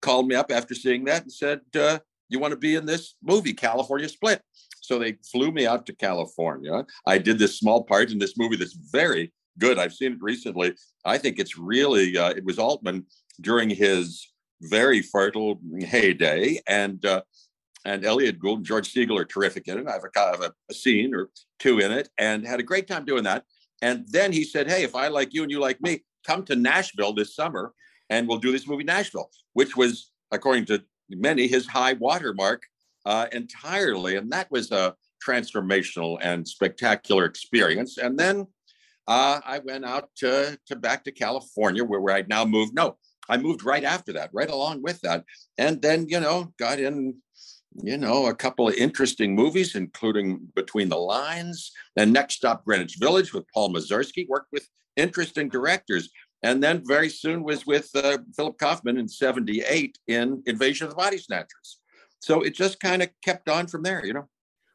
called 0.00 0.26
me 0.26 0.34
up 0.34 0.50
after 0.50 0.74
seeing 0.74 1.04
that 1.04 1.22
and 1.22 1.32
said, 1.32 1.60
uh, 1.78 1.98
You 2.28 2.38
want 2.38 2.52
to 2.52 2.58
be 2.58 2.74
in 2.74 2.86
this 2.86 3.14
movie, 3.22 3.52
California 3.52 4.08
Split? 4.08 4.42
So 4.80 4.98
they 4.98 5.16
flew 5.30 5.52
me 5.52 5.66
out 5.66 5.86
to 5.86 5.94
California. 5.94 6.84
I 7.06 7.18
did 7.18 7.38
this 7.38 7.58
small 7.58 7.84
part 7.84 8.10
in 8.10 8.18
this 8.18 8.36
movie 8.36 8.56
that's 8.56 8.76
very 8.92 9.32
good. 9.58 9.78
I've 9.78 9.94
seen 9.94 10.12
it 10.12 10.18
recently. 10.20 10.74
I 11.04 11.18
think 11.18 11.38
it's 11.38 11.56
really 11.56 12.18
uh, 12.18 12.30
it 12.30 12.44
was 12.44 12.58
Altman 12.58 13.06
during 13.40 13.70
his 13.70 14.28
very 14.62 15.02
fertile 15.02 15.60
heyday, 15.80 16.60
and 16.68 17.04
uh, 17.04 17.22
and 17.84 18.04
Elliot 18.04 18.38
Gould 18.38 18.58
and 18.58 18.66
George 18.66 18.92
Segal 18.92 19.18
are 19.18 19.24
terrific 19.24 19.68
in 19.68 19.78
it. 19.78 19.86
I 19.86 19.92
have 19.92 20.04
a, 20.04 20.18
have 20.18 20.42
a, 20.42 20.52
a 20.70 20.74
scene 20.74 21.14
or 21.14 21.30
two 21.58 21.78
in 21.80 21.92
it, 21.92 22.08
and 22.18 22.46
had 22.46 22.60
a 22.60 22.64
great 22.64 22.86
time 22.86 23.04
doing 23.04 23.24
that. 23.24 23.44
And 23.80 24.04
then 24.08 24.32
he 24.32 24.44
said, 24.44 24.70
"Hey, 24.70 24.84
if 24.84 24.94
I 24.94 25.08
like 25.08 25.34
you 25.34 25.42
and 25.42 25.50
you 25.50 25.60
like 25.60 25.80
me, 25.80 26.04
come 26.26 26.44
to 26.44 26.56
Nashville 26.56 27.12
this 27.12 27.34
summer, 27.34 27.72
and 28.10 28.28
we'll 28.28 28.38
do 28.38 28.52
this 28.52 28.68
movie 28.68 28.84
Nashville," 28.84 29.30
which 29.54 29.76
was, 29.76 30.12
according 30.30 30.66
to 30.66 30.82
many, 31.10 31.46
his 31.46 31.66
high 31.66 31.94
watermark 31.94 32.62
uh, 33.04 33.26
entirely, 33.32 34.16
and 34.16 34.30
that 34.32 34.50
was 34.50 34.70
a 34.70 34.94
transformational 35.24 36.18
and 36.20 36.46
spectacular 36.46 37.24
experience. 37.24 37.98
And 37.98 38.18
then 38.18 38.46
uh, 39.06 39.40
I 39.44 39.60
went 39.60 39.84
out 39.84 40.10
to, 40.16 40.58
to 40.66 40.76
back 40.76 41.04
to 41.04 41.12
California 41.12 41.84
where, 41.84 42.00
where 42.00 42.14
I'd 42.14 42.28
now 42.28 42.44
moved. 42.44 42.74
No, 42.74 42.96
I 43.28 43.36
moved 43.36 43.64
right 43.64 43.84
after 43.84 44.12
that, 44.14 44.30
right 44.32 44.50
along 44.50 44.82
with 44.82 45.00
that. 45.02 45.24
And 45.58 45.80
then, 45.80 46.08
you 46.08 46.20
know, 46.20 46.52
got 46.58 46.78
in, 46.78 47.16
you 47.76 47.96
know, 47.96 48.26
a 48.26 48.34
couple 48.34 48.68
of 48.68 48.74
interesting 48.74 49.34
movies, 49.34 49.74
including 49.74 50.48
Between 50.54 50.88
the 50.88 50.96
Lines 50.96 51.72
and 51.96 52.12
Next 52.12 52.34
Stop 52.34 52.64
Greenwich 52.64 52.96
Village 52.98 53.32
with 53.32 53.44
Paul 53.52 53.72
Mazursky, 53.72 54.28
worked 54.28 54.52
with 54.52 54.68
interesting 54.96 55.48
directors. 55.48 56.10
and 56.44 56.60
then 56.62 56.82
very 56.84 57.08
soon 57.08 57.44
was 57.44 57.66
with 57.66 57.88
uh, 57.94 58.18
Philip 58.34 58.58
Kaufman 58.58 58.98
in 58.98 59.06
78 59.06 59.96
in 60.08 60.42
Invasion 60.46 60.86
of 60.86 60.90
the 60.90 60.96
Body 60.96 61.16
Snatchers. 61.16 61.78
So 62.18 62.42
it 62.42 62.54
just 62.54 62.80
kind 62.80 63.00
of 63.00 63.10
kept 63.24 63.48
on 63.48 63.68
from 63.68 63.82
there, 63.84 64.04
you 64.04 64.12
know. 64.12 64.28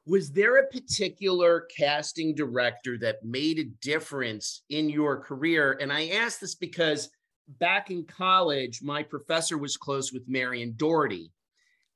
Was 0.05 0.31
there 0.31 0.57
a 0.57 0.67
particular 0.67 1.67
casting 1.77 2.33
director 2.33 2.97
that 2.99 3.25
made 3.25 3.59
a 3.59 3.65
difference 3.81 4.63
in 4.69 4.87
your 4.89 5.19
career? 5.19 5.77
And 5.81 5.91
I 5.91 6.07
ask 6.07 6.39
this 6.39 6.55
because 6.55 7.09
back 7.59 7.91
in 7.91 8.05
college, 8.05 8.81
my 8.81 9.03
professor 9.03 9.57
was 9.57 9.75
close 9.75 10.13
with 10.13 10.23
Marion 10.27 10.75
Dougherty. 10.77 11.31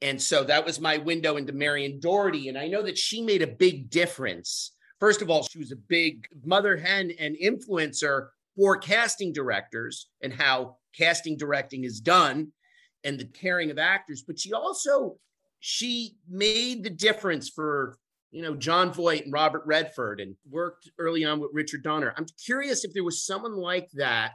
And 0.01 0.21
so 0.21 0.43
that 0.43 0.65
was 0.65 0.79
my 0.79 0.97
window 0.97 1.37
into 1.37 1.53
Marion 1.53 1.99
Dougherty. 1.99 2.49
And 2.49 2.57
I 2.57 2.67
know 2.67 2.81
that 2.81 2.97
she 2.97 3.21
made 3.21 3.41
a 3.41 3.47
big 3.47 3.89
difference. 3.89 4.71
First 4.99 5.21
of 5.21 5.29
all, 5.29 5.43
she 5.43 5.59
was 5.59 5.71
a 5.71 5.75
big 5.75 6.25
mother 6.43 6.75
hen 6.75 7.11
and 7.19 7.35
influencer 7.35 8.27
for 8.55 8.77
casting 8.77 9.31
directors 9.31 10.09
and 10.21 10.33
how 10.33 10.77
casting 10.97 11.37
directing 11.37 11.83
is 11.83 11.99
done 11.99 12.51
and 13.03 13.19
the 13.19 13.25
caring 13.25 13.71
of 13.71 13.77
actors. 13.77 14.23
But 14.25 14.39
she 14.39 14.53
also 14.53 15.17
she 15.59 16.15
made 16.27 16.83
the 16.83 16.89
difference 16.89 17.49
for 17.49 17.97
you 18.31 18.41
know 18.41 18.55
Jon 18.55 18.91
Voight 18.91 19.25
and 19.25 19.33
Robert 19.33 19.63
Redford 19.65 20.19
and 20.19 20.35
worked 20.49 20.89
early 20.97 21.23
on 21.23 21.39
with 21.39 21.51
Richard 21.53 21.83
Donner. 21.83 22.13
I'm 22.17 22.25
curious 22.43 22.83
if 22.83 22.93
there 22.93 23.03
was 23.03 23.25
someone 23.25 23.55
like 23.55 23.89
that 23.93 24.33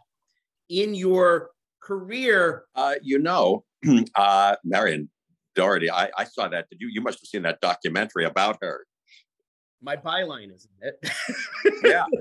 in 0.68 0.94
your 0.94 1.50
career. 1.82 2.64
Uh, 2.74 2.94
you 3.02 3.18
know, 3.18 3.64
uh, 4.14 4.56
Marion 4.64 5.10
Dougherty, 5.56 5.90
I, 5.90 6.10
I 6.16 6.24
saw 6.24 6.48
that. 6.48 6.68
Did 6.70 6.80
you? 6.80 6.88
You 6.88 7.00
must 7.00 7.18
have 7.20 7.26
seen 7.26 7.42
that 7.42 7.60
documentary 7.60 8.24
about 8.24 8.58
her. 8.62 8.86
My 9.82 9.96
byline, 9.96 10.54
isn't 10.54 10.70
it? 10.80 11.10
yeah. 11.84 12.04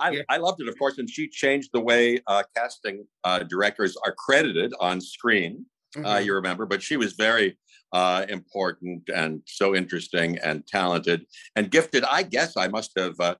I, 0.00 0.22
I, 0.28 0.36
loved 0.36 0.60
it, 0.60 0.68
of 0.68 0.78
course, 0.78 0.98
and 0.98 1.08
she 1.08 1.28
changed 1.28 1.70
the 1.72 1.80
way 1.80 2.20
uh, 2.26 2.42
casting 2.54 3.06
uh, 3.24 3.38
directors 3.38 3.96
are 4.04 4.12
credited 4.12 4.74
on 4.80 5.00
screen. 5.00 5.64
Uh, 5.96 6.00
mm-hmm. 6.00 6.06
Uh, 6.06 6.18
you 6.18 6.34
remember, 6.34 6.66
but 6.66 6.82
she 6.82 6.98
was 6.98 7.14
very 7.14 7.56
uh, 7.92 8.26
important 8.28 9.08
and 9.14 9.40
so 9.46 9.74
interesting 9.74 10.38
and 10.38 10.66
talented 10.66 11.24
and 11.56 11.70
gifted. 11.70 12.04
I 12.04 12.22
guess 12.22 12.56
I 12.56 12.68
must 12.68 12.92
have 12.98 13.18
uh, 13.18 13.36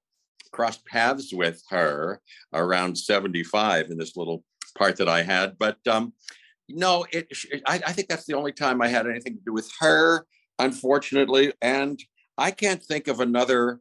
crossed 0.53 0.85
paths 0.87 1.33
with 1.33 1.63
her 1.69 2.21
around 2.55 2.97
75 2.97 3.91
in 3.91 3.99
this 3.99 4.17
little 4.17 4.45
part 4.77 4.97
that 4.97 5.09
I 5.09 5.23
had. 5.23 5.59
But 5.59 5.77
um, 5.87 6.13
no, 6.69 7.07
it, 7.13 7.29
I, 7.67 7.81
I 7.87 7.93
think 7.93 8.09
that's 8.09 8.27
the 8.27 8.35
only 8.35 8.53
time 8.53 8.83
I 8.83 8.89
had 8.89 9.07
anything 9.07 9.35
to 9.35 9.45
do 9.45 9.53
with 9.53 9.71
her, 9.81 10.27
unfortunately. 10.59 11.53
And 11.63 12.03
I 12.37 12.51
can't 12.51 12.83
think 12.83 13.09
of 13.09 13.21
another 13.21 13.81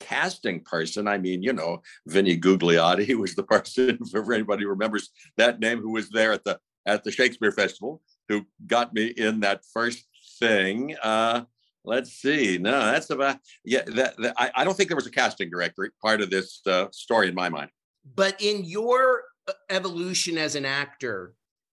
casting 0.00 0.60
person. 0.60 1.08
I 1.08 1.18
mean, 1.18 1.42
you 1.42 1.52
know, 1.52 1.82
Vinnie 2.06 2.38
Gugliotti 2.38 3.14
was 3.18 3.34
the 3.34 3.42
person, 3.42 3.98
if 4.14 4.30
anybody 4.30 4.64
remembers 4.64 5.10
that 5.36 5.60
name, 5.60 5.80
who 5.80 5.92
was 5.92 6.10
there 6.10 6.32
at 6.32 6.44
the 6.44 6.58
at 6.86 7.02
the 7.02 7.10
Shakespeare 7.10 7.50
Festival, 7.50 8.00
who 8.28 8.46
got 8.66 8.94
me 8.94 9.06
in 9.06 9.40
that 9.40 9.62
first 9.72 10.06
thing. 10.38 10.94
Uh, 11.02 11.42
let's 11.84 12.12
see. 12.12 12.58
No, 12.58 12.70
that's 12.70 13.10
about 13.10 13.38
yeah. 13.64 13.82
That, 13.86 14.16
that 14.18 14.34
I, 14.36 14.50
I, 14.54 14.64
don't 14.64 14.76
think 14.76 14.88
there 14.88 14.96
was 14.96 15.06
a 15.06 15.10
casting 15.10 15.50
director 15.50 15.90
part 16.00 16.20
of 16.20 16.30
this 16.30 16.60
uh, 16.66 16.86
story 16.92 17.28
in 17.28 17.34
my 17.34 17.48
mind. 17.48 17.70
But 18.14 18.40
in 18.40 18.64
your 18.64 19.24
uh, 19.48 19.52
evolution 19.68 20.38
as 20.38 20.54
an 20.54 20.64
actor, 20.64 21.34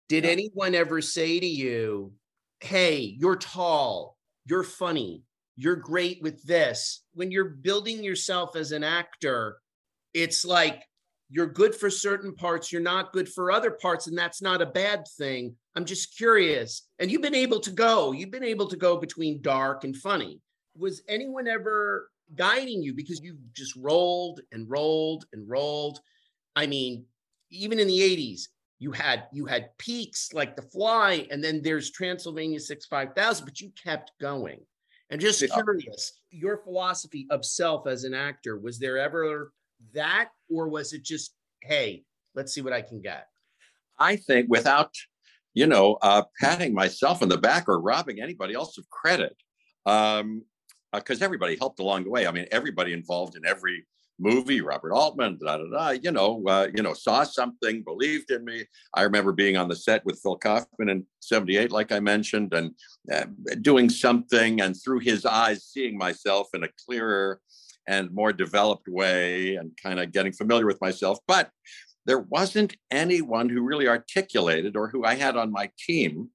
did 0.10 0.24
yeah. 0.24 0.32
anyone 0.32 0.76
ever 0.76 1.02
say 1.02 1.40
to 1.40 1.48
you, 1.48 2.14
"Hey, 2.60 3.16
you're 3.20 3.36
tall, 3.36 4.18
you're 4.46 4.64
funny, 4.64 5.24
you're 5.58 5.76
great 5.76 6.22
with 6.22 6.42
this. 6.44 7.02
When 7.14 7.32
you're 7.32 7.50
building 7.50 8.04
yourself 8.04 8.56
as 8.56 8.72
an 8.72 8.84
actor, 8.84 9.58
it's 10.14 10.46
like 10.46 10.84
you're 11.30 11.48
good 11.48 11.76
for 11.76 11.90
certain 11.90 12.34
parts, 12.34 12.72
you're 12.72 12.82
not 12.82 13.12
good 13.12 13.28
for 13.28 13.52
other 13.52 13.72
parts, 13.72 14.08
and 14.08 14.18
that's 14.18 14.42
not 14.42 14.62
a 14.62 14.68
bad 14.68 15.06
thing. 15.18 15.56
I'm 15.76 15.84
just 15.84 16.16
curious. 16.16 16.88
And 17.00 17.12
you've 17.12 17.24
been 17.24 17.36
able 17.36 17.60
to 17.62 17.72
go, 17.72 18.12
you've 18.12 18.32
been 18.32 18.44
able 18.44 18.68
to 18.68 18.78
go 18.78 18.98
between 18.98 19.42
dark 19.42 19.84
and 19.84 19.98
funny. 19.98 20.40
Was 20.78 21.02
anyone 21.10 21.48
ever 21.48 22.10
guiding 22.36 22.84
you 22.84 22.94
because 22.94 23.20
you 23.22 23.38
just 23.54 23.76
rolled 23.76 24.42
and 24.52 24.70
rolled 24.70 25.26
and 25.34 25.50
rolled? 25.50 26.00
I 26.56 26.68
mean, 26.68 27.06
even 27.50 27.80
in 27.80 27.88
the 27.88 28.00
80s, 28.00 28.48
you 28.80 28.92
had 28.92 29.24
you 29.32 29.46
had 29.46 29.76
peaks 29.78 30.34
like 30.34 30.56
the 30.56 30.62
fly 30.62 31.28
and 31.32 31.44
then 31.44 31.62
there's 31.62 31.92
transylvania 31.92 32.60
6 32.60 32.86
5000 32.86 33.46
but 33.46 33.60
you 33.60 33.72
kept 33.84 34.12
going 34.20 34.60
and 35.10 35.22
just 35.22 35.44
curious, 35.52 36.20
your 36.32 36.58
philosophy 36.58 37.28
of 37.30 37.46
self 37.46 37.88
as 37.88 38.04
an 38.04 38.14
actor, 38.14 38.58
was 38.58 38.78
there 38.78 38.98
ever 38.98 39.54
that, 39.94 40.30
or 40.50 40.68
was 40.68 40.94
it 40.94 41.04
just, 41.04 41.34
hey, 41.62 42.04
let's 42.36 42.54
see 42.54 42.62
what 42.62 42.74
I 42.74 42.82
can 42.82 43.02
get? 43.02 43.28
I 44.00 44.18
think 44.18 44.48
without, 44.50 44.92
you 45.54 45.66
know, 45.66 45.98
uh, 46.02 46.24
patting 46.42 46.74
myself 46.74 47.22
on 47.22 47.30
the 47.30 47.38
back 47.38 47.70
or 47.70 47.80
robbing 47.80 48.22
anybody 48.22 48.54
else 48.54 48.78
of 48.78 48.90
credit, 48.90 49.36
because 49.86 50.22
um, 50.22 50.44
uh, 50.94 51.16
everybody 51.22 51.56
helped 51.56 51.80
along 51.80 52.04
the 52.04 52.10
way. 52.10 52.28
I 52.28 52.32
mean, 52.32 52.48
everybody 52.52 52.92
involved 52.92 53.38
in 53.38 53.46
every 53.46 53.86
movie, 54.20 54.62
Robert 54.62 54.94
Altman, 54.94 55.38
da 55.40 55.58
da 55.58 55.66
da. 55.66 55.90
You 55.90 56.12
know, 56.12 56.44
uh, 56.48 56.68
you 56.76 56.84
know, 56.84 56.94
saw 56.94 57.24
something, 57.24 57.84
believed 57.84 58.32
in 58.32 58.44
me. 58.46 58.66
I 58.94 59.04
remember 59.04 59.32
being 59.32 59.58
on 59.58 59.68
the 59.68 59.76
set 59.76 60.06
with 60.06 60.20
Phil 60.22 60.38
Kaufman 60.38 60.90
in 60.90 61.06
'78, 61.20 61.72
like 61.72 61.92
I 61.92 62.00
mentioned, 62.00 62.54
and 62.54 62.72
uh, 63.12 63.26
doing 63.62 63.90
something, 63.90 64.62
and 64.62 64.76
through 64.76 65.00
his 65.00 65.26
eyes, 65.26 65.66
seeing 65.66 65.98
myself 65.98 66.48
in 66.54 66.64
a 66.64 66.70
clearer 66.86 67.40
and 67.88 68.12
more 68.12 68.34
developed 68.34 68.88
way, 68.88 69.56
and 69.56 69.72
kind 69.82 70.00
of 70.00 70.12
getting 70.12 70.34
familiar 70.34 70.66
with 70.66 70.82
myself. 70.82 71.20
But 71.28 71.50
there 72.06 72.20
wasn't 72.20 72.76
anyone 72.92 73.50
who 73.50 73.62
really 73.62 73.88
articulated, 73.88 74.76
or 74.76 74.90
who 74.90 75.06
I 75.06 75.16
had 75.16 75.38
on 75.38 75.52
my 75.52 75.70
team, 75.78 76.30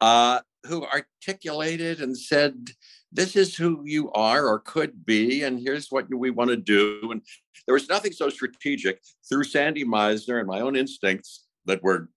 uh, 0.00 0.40
who 0.66 0.84
articulated 0.84 2.00
and 2.00 2.16
said 2.16 2.70
this 3.12 3.36
is 3.36 3.56
who 3.56 3.82
you 3.84 4.10
are 4.12 4.46
or 4.46 4.58
could 4.60 5.04
be, 5.06 5.42
and 5.42 5.58
here's 5.58 5.90
what 5.90 6.06
we 6.10 6.30
want 6.30 6.50
to 6.50 6.56
do. 6.56 7.10
And 7.10 7.22
there 7.66 7.74
was 7.74 7.88
nothing 7.88 8.12
so 8.12 8.28
strategic 8.28 9.00
through 9.28 9.44
Sandy 9.44 9.84
Meisner 9.84 10.38
and 10.38 10.48
my 10.48 10.60
own 10.60 10.76
instincts 10.76 11.46
that 11.66 11.82
were 11.82 12.08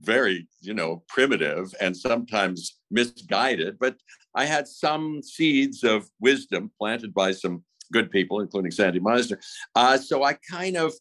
very, 0.00 0.48
you 0.60 0.74
know, 0.74 1.04
primitive 1.08 1.74
and 1.80 1.96
sometimes 1.96 2.78
misguided. 2.90 3.78
But 3.78 3.96
I 4.34 4.44
had 4.44 4.66
some 4.66 5.22
seeds 5.22 5.84
of 5.84 6.08
wisdom 6.20 6.70
planted 6.78 7.14
by 7.14 7.32
some 7.32 7.62
good 7.92 8.10
people, 8.10 8.40
including 8.40 8.70
Sandy 8.70 9.00
Meisner. 9.00 9.38
Uh, 9.74 9.96
so 9.96 10.24
I 10.24 10.34
kind 10.34 10.76
of 10.76 10.92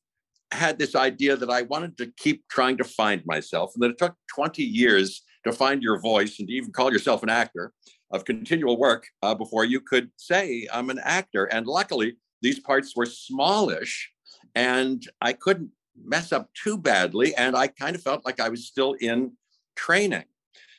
had 0.51 0.79
this 0.79 0.95
idea 0.95 1.35
that 1.35 1.49
I 1.49 1.63
wanted 1.63 1.97
to 1.97 2.11
keep 2.17 2.47
trying 2.49 2.77
to 2.77 2.83
find 2.83 3.21
myself, 3.25 3.71
and 3.73 3.83
that 3.83 3.91
it 3.91 3.97
took 3.97 4.15
20 4.33 4.63
years 4.63 5.23
to 5.51 5.57
find 5.57 5.81
your 5.81 5.99
voice 5.99 6.39
and 6.39 6.47
to 6.47 6.53
even 6.53 6.71
call 6.71 6.91
yourself 6.91 7.23
an 7.23 7.29
actor 7.29 7.73
of 8.11 8.25
continual 8.25 8.77
work 8.77 9.07
uh, 9.21 9.35
before 9.35 9.65
you 9.65 9.81
could 9.81 10.09
say 10.17 10.67
I'm 10.71 10.89
an 10.89 10.99
actor. 11.03 11.45
And 11.45 11.65
luckily, 11.67 12.17
these 12.41 12.59
parts 12.59 12.95
were 12.95 13.05
smallish, 13.05 14.11
and 14.55 15.05
I 15.21 15.33
couldn't 15.33 15.71
mess 16.03 16.31
up 16.31 16.49
too 16.53 16.77
badly. 16.77 17.35
And 17.35 17.55
I 17.55 17.67
kind 17.67 17.95
of 17.95 18.03
felt 18.03 18.25
like 18.25 18.39
I 18.39 18.49
was 18.49 18.67
still 18.67 18.93
in 18.93 19.33
training. 19.75 20.25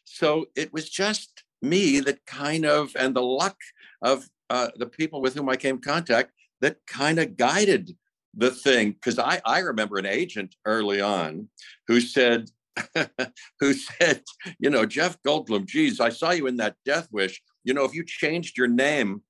So 0.05 0.47
it 0.57 0.73
was 0.73 0.89
just 0.89 1.43
me 1.61 2.01
that 2.01 2.25
kind 2.27 2.65
of, 2.65 2.95
and 2.99 3.15
the 3.15 3.23
luck 3.23 3.57
of 4.03 4.29
uh, 4.49 4.69
the 4.77 4.87
people 4.87 5.21
with 5.21 5.35
whom 5.35 5.49
I 5.49 5.57
came 5.57 5.79
contact 5.81 6.33
that 6.61 6.79
kind 6.87 7.19
of 7.19 7.37
guided 7.37 7.97
the 8.35 8.51
thing. 8.51 8.93
Because 8.93 9.19
I, 9.19 9.41
I 9.45 9.59
remember 9.59 9.99
an 9.99 10.07
agent 10.07 10.55
early 10.65 11.01
on 11.01 11.49
who 11.89 12.01
said, 12.01 12.51
who 13.61 13.73
said, 13.73 14.23
you 14.59 14.71
know, 14.71 14.87
Jeff 14.87 15.21
Goldblum, 15.23 15.67
geez, 15.67 16.01
I 16.01 16.09
saw 16.11 16.31
you 16.31 16.47
in 16.47 16.57
that 16.59 16.77
Death 16.85 17.09
Wish. 17.11 17.41
You 17.65 17.75
know, 17.75 17.85
if 17.85 17.95
you 17.95 18.05
changed 18.05 18.57
your 18.57 18.69
name 18.69 19.23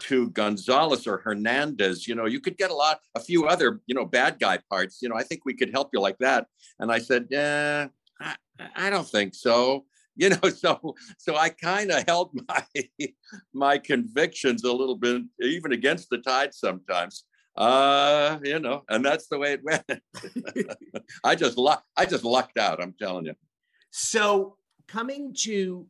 to 0.00 0.30
Gonzalez 0.30 1.06
or 1.06 1.18
Hernandez, 1.18 2.06
you 2.06 2.14
know, 2.14 2.26
you 2.26 2.40
could 2.40 2.56
get 2.56 2.70
a 2.70 2.74
lot, 2.74 3.00
a 3.14 3.20
few 3.20 3.46
other, 3.46 3.80
you 3.86 3.94
know, 3.94 4.04
bad 4.04 4.38
guy 4.38 4.58
parts. 4.70 5.00
You 5.00 5.08
know, 5.08 5.16
I 5.16 5.22
think 5.22 5.42
we 5.44 5.54
could 5.54 5.70
help 5.72 5.90
you 5.92 6.00
like 6.00 6.18
that. 6.18 6.46
And 6.78 6.92
I 6.92 6.98
said, 6.98 7.26
yeah, 7.30 7.88
I, 8.20 8.36
I 8.74 8.90
don't 8.90 9.08
think 9.08 9.34
so. 9.34 9.84
You 10.18 10.30
know, 10.30 10.48
so 10.48 10.94
so 11.18 11.36
I 11.36 11.50
kind 11.50 11.90
of 11.90 12.02
held 12.08 12.30
my 12.48 12.88
my 13.52 13.76
convictions 13.76 14.64
a 14.64 14.72
little 14.72 14.96
bit, 14.96 15.20
even 15.42 15.72
against 15.72 16.08
the 16.08 16.16
tide 16.16 16.54
sometimes 16.54 17.24
uh 17.56 18.38
you 18.42 18.58
know 18.58 18.82
and 18.88 19.04
that's 19.04 19.28
the 19.28 19.38
way 19.38 19.54
it 19.54 19.60
went. 19.64 19.84
I 21.24 21.34
just 21.34 21.56
luck 21.58 21.84
i 21.96 22.04
just 22.04 22.24
lucked 22.24 22.58
out 22.58 22.82
i'm 22.82 22.94
telling 22.98 23.26
you. 23.26 23.34
So 23.90 24.56
coming 24.88 25.34
to 25.40 25.86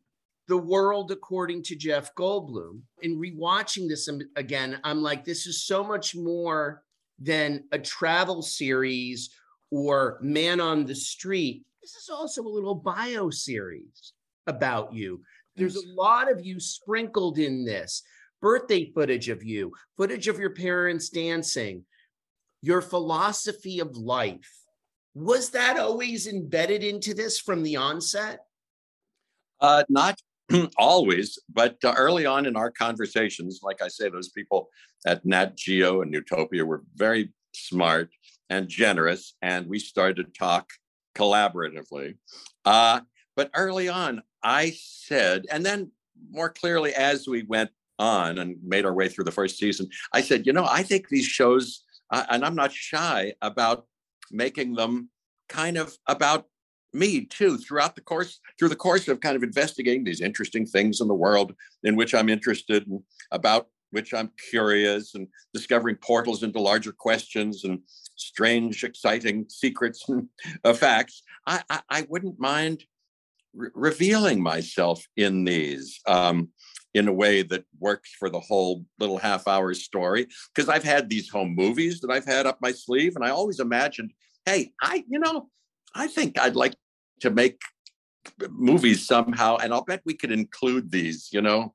the 0.47 0.57
world 0.57 1.11
according 1.11 1.61
to 1.61 1.75
jeff 1.75 2.15
goldblum 2.15 2.79
in 3.01 3.19
rewatching 3.19 3.89
this 3.89 4.09
again 4.37 4.79
i'm 4.85 5.01
like 5.01 5.25
this 5.25 5.45
is 5.45 5.65
so 5.65 5.83
much 5.83 6.15
more 6.15 6.83
than 7.19 7.63
a 7.71 7.79
travel 7.79 8.41
series 8.41 9.29
or 9.71 10.17
man 10.21 10.59
on 10.59 10.85
the 10.85 10.95
street. 10.95 11.65
This 11.81 11.95
is 11.95 12.09
also 12.09 12.43
a 12.43 12.47
little 12.47 12.75
bio 12.75 13.29
series 13.29 14.13
about 14.45 14.93
you. 14.93 15.21
There's 15.55 15.75
a 15.75 15.87
lot 15.95 16.31
of 16.31 16.45
you 16.45 16.59
sprinkled 16.59 17.39
in 17.39 17.65
this 17.65 18.03
birthday 18.41 18.91
footage 18.91 19.29
of 19.29 19.43
you, 19.43 19.71
footage 19.97 20.27
of 20.27 20.39
your 20.39 20.51
parents 20.51 21.09
dancing, 21.09 21.83
your 22.61 22.81
philosophy 22.81 23.79
of 23.79 23.95
life. 23.95 24.51
Was 25.13 25.49
that 25.51 25.79
always 25.79 26.27
embedded 26.27 26.83
into 26.83 27.13
this 27.13 27.39
from 27.39 27.63
the 27.63 27.75
onset? 27.75 28.41
Uh, 29.59 29.83
not 29.89 30.19
always, 30.77 31.39
but 31.51 31.77
uh, 31.83 31.93
early 31.97 32.25
on 32.25 32.45
in 32.45 32.55
our 32.55 32.71
conversations, 32.71 33.61
like 33.63 33.81
I 33.81 33.87
say, 33.87 34.09
those 34.09 34.29
people 34.29 34.69
at 35.05 35.25
Nat 35.25 35.57
Geo 35.57 36.01
and 36.01 36.13
Nutopia 36.13 36.63
were 36.63 36.83
very 36.95 37.33
smart 37.55 38.09
and 38.49 38.67
generous, 38.67 39.33
and 39.41 39.67
we 39.67 39.79
started 39.79 40.27
to 40.27 40.39
talk 40.39 40.69
collaboratively. 41.15 42.17
Uh, 42.63 43.01
but 43.35 43.49
early 43.55 43.89
on, 43.89 44.21
I 44.43 44.73
said, 44.77 45.45
and 45.51 45.65
then 45.65 45.91
more 46.31 46.49
clearly 46.49 46.93
as 46.93 47.27
we 47.27 47.43
went 47.43 47.69
on 47.99 48.37
and 48.37 48.57
made 48.63 48.85
our 48.85 48.93
way 48.93 49.07
through 49.07 49.25
the 49.25 49.31
first 49.31 49.57
season, 49.57 49.89
I 50.13 50.21
said, 50.21 50.45
you 50.45 50.53
know, 50.53 50.65
I 50.69 50.83
think 50.83 51.09
these 51.09 51.25
shows, 51.25 51.83
uh, 52.11 52.25
and 52.29 52.45
I'm 52.45 52.55
not 52.55 52.71
shy 52.71 53.33
about 53.41 53.85
making 54.31 54.75
them 54.75 55.09
kind 55.49 55.77
of 55.77 55.95
about 56.07 56.45
me 56.93 57.25
too 57.25 57.57
throughout 57.57 57.95
the 57.95 58.01
course 58.01 58.39
through 58.57 58.69
the 58.69 58.75
course 58.75 59.07
of 59.07 59.19
kind 59.19 59.35
of 59.35 59.43
investigating 59.43 60.03
these 60.03 60.21
interesting 60.21 60.65
things 60.65 60.99
in 61.01 61.07
the 61.07 61.13
world 61.13 61.53
in 61.83 61.95
which 61.97 62.15
i'm 62.15 62.29
interested 62.29 62.87
and 62.87 63.01
about 63.31 63.67
which 63.91 64.13
i'm 64.13 64.31
curious 64.49 65.13
and 65.13 65.27
discovering 65.53 65.97
portals 65.97 66.43
into 66.43 66.59
larger 66.59 66.93
questions 66.93 67.65
and 67.65 67.79
strange 68.17 68.83
exciting 68.83 69.45
secrets 69.47 70.07
and 70.09 70.27
uh, 70.63 70.73
facts. 70.73 71.23
I, 71.45 71.61
I, 71.69 71.81
I 71.89 72.07
wouldn't 72.09 72.39
mind 72.39 72.83
re- 73.53 73.69
revealing 73.73 74.41
myself 74.41 75.05
in 75.15 75.45
these 75.45 75.99
um, 76.07 76.49
in 76.97 77.07
a 77.07 77.13
way 77.13 77.41
that 77.41 77.63
works 77.79 78.11
for 78.17 78.29
the 78.29 78.39
whole 78.39 78.85
little 78.99 79.17
half 79.17 79.47
hour 79.47 79.73
story 79.73 80.27
because 80.53 80.69
i've 80.69 80.83
had 80.83 81.09
these 81.09 81.29
home 81.29 81.55
movies 81.55 81.99
that 82.01 82.11
i've 82.11 82.25
had 82.25 82.45
up 82.45 82.57
my 82.61 82.71
sleeve 82.71 83.13
and 83.15 83.23
i 83.23 83.29
always 83.29 83.59
imagined 83.59 84.11
hey 84.45 84.71
i 84.81 85.03
you 85.07 85.19
know 85.19 85.49
I 85.97 86.07
think 86.07 86.39
I'd 86.39 86.55
like 86.55 86.75
to 87.21 87.31
make 87.31 87.59
movies 88.49 89.07
somehow, 89.07 89.57
and 89.57 89.73
I'll 89.73 89.83
bet 89.83 90.01
we 90.05 90.13
could 90.13 90.31
include 90.31 90.91
these, 90.91 91.29
you 91.31 91.41
know, 91.41 91.73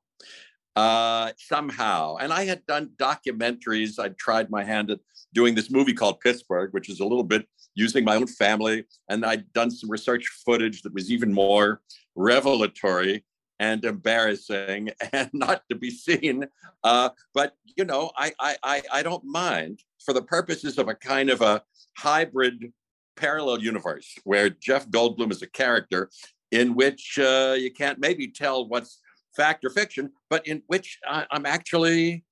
uh, 0.75 1.31
somehow. 1.37 2.15
And 2.15 2.31
I 2.31 2.45
had 2.45 2.65
done 2.65 2.91
documentaries. 2.97 3.99
I'd 3.99 4.17
tried 4.17 4.49
my 4.49 4.63
hand 4.63 4.91
at 4.91 4.99
doing 5.33 5.55
this 5.55 5.69
movie 5.69 5.93
called 5.93 6.21
Pittsburgh, 6.21 6.71
which 6.73 6.89
is 6.89 7.01
a 7.01 7.03
little 7.03 7.23
bit 7.23 7.47
using 7.75 8.05
my 8.05 8.15
own 8.15 8.27
family. 8.27 8.85
And 9.09 9.25
I'd 9.25 9.51
done 9.51 9.71
some 9.71 9.89
research 9.89 10.25
footage 10.45 10.83
that 10.83 10.93
was 10.93 11.11
even 11.11 11.33
more 11.33 11.81
revelatory 12.15 13.25
and 13.63 13.85
embarrassing 13.85 14.89
and 15.13 15.29
not 15.33 15.63
to 15.69 15.75
be 15.75 15.89
seen. 15.89 16.45
Uh, 16.83 17.09
but 17.33 17.53
you 17.77 17.85
know, 17.85 18.11
I, 18.17 18.33
I 18.39 18.81
I 18.91 19.03
don't 19.03 19.23
mind 19.23 19.79
for 20.05 20.13
the 20.13 20.21
purposes 20.21 20.77
of 20.77 20.89
a 20.89 20.95
kind 20.95 21.29
of 21.29 21.41
a 21.41 21.63
hybrid 21.97 22.73
parallel 23.15 23.59
universe 23.61 24.15
where 24.23 24.49
Jeff 24.49 24.89
Goldblum 24.89 25.31
is 25.31 25.41
a 25.41 25.47
character 25.47 26.09
in 26.51 26.75
which 26.75 27.17
uh, 27.19 27.55
you 27.57 27.71
can't 27.71 27.99
maybe 27.99 28.27
tell 28.27 28.67
what's 28.67 28.99
fact 29.35 29.65
or 29.65 29.69
fiction, 29.69 30.11
but 30.29 30.45
in 30.45 30.61
which 30.67 30.99
I, 31.07 31.25
am 31.31 31.45
actually, 31.45 32.25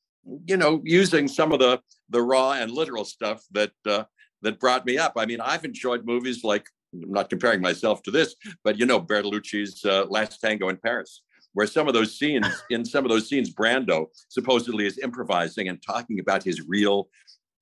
you 0.45 0.57
know, 0.57 0.81
using 0.83 1.27
some 1.27 1.51
of 1.53 1.59
the 1.59 1.81
the 2.09 2.21
raw 2.21 2.51
and 2.51 2.71
literal 2.71 3.05
stuff 3.05 3.39
that 3.51 3.71
uh, 3.87 4.03
that 4.41 4.59
brought 4.59 4.85
me 4.85 4.97
up. 4.97 5.13
I 5.15 5.25
mean, 5.25 5.39
I've 5.39 5.65
enjoyed 5.65 6.05
movies 6.05 6.43
like 6.43 6.65
I'm 6.93 7.11
not 7.11 7.29
comparing 7.29 7.61
myself 7.61 8.03
to 8.03 8.11
this, 8.11 8.35
but 8.63 8.77
you 8.77 8.85
know, 8.85 8.99
Bertolucci's 8.99 9.83
uh, 9.85 10.05
Last 10.09 10.39
Tango 10.39 10.69
in 10.69 10.77
Paris, 10.77 11.23
where 11.53 11.67
some 11.67 11.87
of 11.87 11.93
those 11.93 12.17
scenes, 12.17 12.47
in 12.69 12.85
some 12.85 13.05
of 13.05 13.09
those 13.09 13.27
scenes, 13.27 13.53
Brando 13.53 14.07
supposedly 14.29 14.85
is 14.85 14.97
improvising 14.99 15.67
and 15.67 15.81
talking 15.81 16.19
about 16.19 16.43
his 16.43 16.61
real 16.67 17.09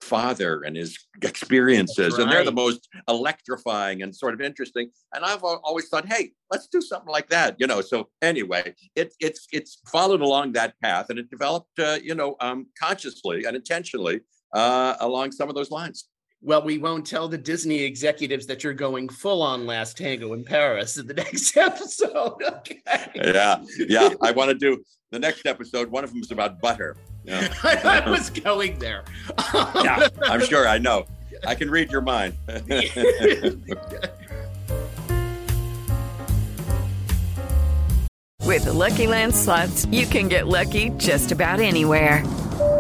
father 0.02 0.62
and 0.62 0.78
his 0.78 0.98
experiences 1.22 2.14
right. 2.14 2.22
and 2.22 2.32
they're 2.32 2.46
the 2.46 2.52
most 2.52 2.88
electrifying 3.10 4.02
and 4.02 4.16
sort 4.16 4.34
of 4.34 4.40
interesting 4.40 4.90
and 5.14 5.26
i've 5.26 5.44
always 5.44 5.90
thought 5.90 6.08
hey 6.08 6.32
let's 6.52 6.68
do 6.68 6.80
something 6.80 7.12
like 7.12 7.28
that 7.30 7.56
you 7.60 7.68
know 7.68 7.82
so 7.82 8.08
anyway 8.22 8.74
it, 8.96 9.14
it's 9.20 9.48
it's 9.52 9.82
followed 9.92 10.22
along 10.22 10.54
that 10.54 10.74
path 10.82 11.08
and 11.10 11.20
it 11.20 11.30
developed 11.30 11.78
uh, 11.80 11.98
you 12.02 12.16
know 12.16 12.36
um, 12.40 12.68
consciously 12.82 13.44
and 13.44 13.56
intentionally 13.56 14.22
uh, 14.54 14.96
along 15.02 15.32
some 15.32 15.50
of 15.50 15.56
those 15.56 15.70
lines 15.70 16.08
well, 16.42 16.64
we 16.64 16.78
won't 16.78 17.06
tell 17.06 17.28
the 17.28 17.38
Disney 17.38 17.82
executives 17.84 18.46
that 18.48 18.64
you're 18.64 18.74
going 18.74 19.10
full 19.10 19.42
on 19.42 19.66
Last 19.66 19.98
Tango 19.98 20.34
in 20.34 20.44
Paris 20.44 20.98
in 20.98 21.06
the 21.08 21.14
next 21.26 21.56
episode. 21.58 22.42
Okay. 22.42 22.82
Yeah, 23.16 23.64
yeah. 23.78 24.14
I 24.22 24.32
want 24.32 24.50
to 24.50 24.56
do 24.56 24.84
the 25.12 25.20
next 25.20 25.46
episode. 25.46 25.90
One 25.92 26.04
of 26.04 26.12
them 26.12 26.22
is 26.22 26.32
about 26.32 26.62
butter. 26.62 26.96
Yeah. 27.26 27.54
I 27.64 28.10
was 28.10 28.30
going 28.30 28.80
there. 28.80 29.04
yeah, 29.54 30.08
I'm 30.24 30.44
sure. 30.46 30.68
I 30.68 30.78
know. 30.78 31.06
I 31.46 31.56
can 31.56 31.70
read 31.70 31.92
your 31.92 32.02
mind. 32.02 32.36
With 38.46 38.66
the 38.66 38.74
Lucky 38.74 39.08
Land 39.08 39.36
slots, 39.36 39.86
you 39.86 40.06
can 40.06 40.28
get 40.28 40.48
lucky 40.48 40.90
just 40.92 41.32
about 41.32 41.60
anywhere. 41.60 42.24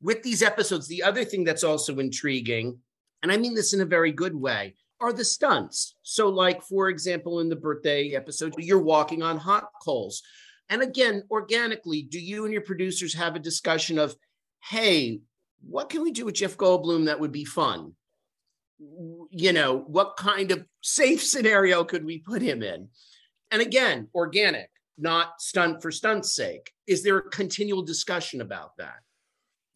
with 0.00 0.22
these 0.22 0.42
episodes, 0.42 0.86
the 0.86 1.02
other 1.02 1.24
thing 1.24 1.44
that's 1.44 1.64
also 1.64 1.98
intriguing, 1.98 2.78
and 3.22 3.32
I 3.32 3.36
mean 3.36 3.54
this 3.54 3.74
in 3.74 3.80
a 3.80 3.86
very 3.86 4.12
good 4.12 4.34
way, 4.34 4.74
are 5.00 5.12
the 5.12 5.24
stunts. 5.24 5.96
So, 6.02 6.28
like, 6.28 6.62
for 6.62 6.88
example, 6.88 7.40
in 7.40 7.48
the 7.48 7.56
birthday 7.56 8.14
episode, 8.14 8.54
you're 8.58 8.82
walking 8.82 9.22
on 9.22 9.36
hot 9.36 9.68
coals. 9.82 10.22
And 10.68 10.82
again, 10.82 11.22
organically, 11.30 12.02
do 12.02 12.20
you 12.20 12.44
and 12.44 12.52
your 12.52 12.62
producers 12.62 13.14
have 13.14 13.36
a 13.36 13.40
discussion 13.40 13.98
of, 13.98 14.14
hey, 14.64 15.20
what 15.66 15.88
can 15.88 16.02
we 16.02 16.12
do 16.12 16.24
with 16.24 16.34
Jeff 16.34 16.56
Goldblum 16.56 17.06
that 17.06 17.20
would 17.20 17.32
be 17.32 17.44
fun? 17.44 17.92
You 19.30 19.52
know, 19.52 19.78
what 19.86 20.16
kind 20.16 20.50
of 20.52 20.64
safe 20.82 21.24
scenario 21.24 21.84
could 21.84 22.04
we 22.04 22.18
put 22.18 22.42
him 22.42 22.62
in? 22.62 22.88
And 23.50 23.62
again, 23.62 24.08
organic, 24.14 24.70
not 24.98 25.40
stunt 25.40 25.80
for 25.80 25.90
stunt's 25.90 26.34
sake. 26.34 26.70
Is 26.86 27.02
there 27.02 27.18
a 27.18 27.30
continual 27.30 27.82
discussion 27.82 28.40
about 28.40 28.76
that? 28.76 28.98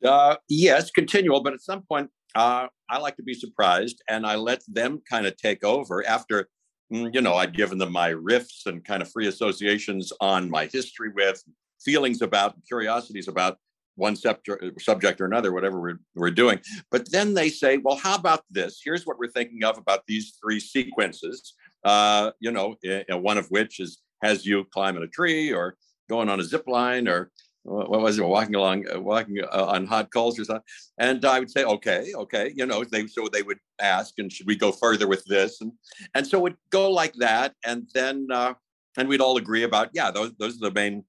Uh, 0.05 0.37
yes, 0.49 0.91
continual, 0.91 1.43
but 1.43 1.53
at 1.53 1.61
some 1.61 1.83
point, 1.83 2.11
uh, 2.35 2.67
I 2.89 2.99
like 2.99 3.17
to 3.17 3.23
be 3.23 3.35
surprised, 3.35 4.03
and 4.09 4.27
I 4.27 4.37
let 4.37 4.63
them 4.67 5.01
kind 5.09 5.27
of 5.27 5.37
take 5.37 5.63
over 5.65 6.07
after, 6.07 6.49
mm, 6.93 7.15
you 7.15 7.21
know, 7.21 7.35
I'd 7.35 7.57
given 7.57 7.79
them 7.79 7.93
my 7.93 8.11
riffs 8.13 8.67
and 8.67 8.85
kind 8.85 9.03
of 9.03 9.11
free 9.11 9.29
associations 9.29 10.13
on 10.21 10.51
my 10.51 10.67
history 10.67 11.11
with, 11.15 11.43
feelings 11.85 12.23
about, 12.23 12.55
curiosities 12.67 13.29
about 13.29 13.59
one 13.97 14.17
subject, 14.17 15.21
or 15.21 15.27
another, 15.27 15.53
whatever 15.53 15.81
we're, 15.81 15.99
we're 16.15 16.31
doing. 16.31 16.59
But 16.91 17.11
then 17.13 17.35
they 17.35 17.51
say, 17.51 17.77
well, 17.77 17.97
how 17.97 18.15
about 18.15 18.43
this? 18.51 18.81
Here's 18.83 19.07
what 19.07 19.19
we're 19.19 19.31
thinking 19.31 19.63
of 19.65 19.77
about 19.77 20.01
these 20.07 20.39
three 20.43 20.61
sequences. 20.61 21.55
Uh, 21.85 22.31
you 22.41 22.51
know, 22.51 22.77
one 23.11 23.39
of 23.39 23.47
which 23.49 23.81
is 23.81 24.01
has 24.23 24.47
you 24.47 24.65
climbing 24.73 25.03
a 25.03 25.09
tree 25.09 25.53
or 25.53 25.77
going 26.09 26.29
on 26.29 26.41
a 26.41 26.45
zip 26.45 26.67
line 26.67 27.09
or 27.09 27.31
what 27.65 28.01
was 28.01 28.19
it? 28.19 28.25
Walking 28.25 28.57
along 28.57 28.87
uh, 28.93 29.01
walking 29.01 29.41
uh, 29.41 29.67
on 29.67 29.87
hot 29.87 30.13
coals 30.13 30.39
or 30.39 30.45
something? 30.45 30.65
And 30.99 31.25
i 31.25 31.39
would 31.39 31.51
say 31.51 31.65
okay 31.65 32.13
okay 32.15 32.53
you 32.57 32.67
know 32.67 32.85
they 32.85 33.07
so 33.07 33.29
they 33.29 33.43
would 33.43 33.59
ask 33.81 34.15
and 34.19 34.33
should 34.33 34.47
we 34.47 34.57
go 34.57 34.73
further 34.73 35.07
with 35.07 35.25
this? 35.27 35.61
And 35.61 35.73
and 36.15 36.27
so 36.27 36.39
it 36.39 36.43
would 36.43 36.57
go 36.71 36.91
like 36.91 37.15
that 37.15 37.55
and 37.65 37.89
then 37.95 38.27
uh, 38.33 38.55
and 38.97 39.09
we'd 39.09 39.21
all 39.21 39.37
agree 39.37 39.63
about 39.63 39.91
yeah 39.93 40.11
those 40.11 40.33
those 40.39 40.57
are 40.57 40.71
the 40.71 40.75
main 40.75 41.05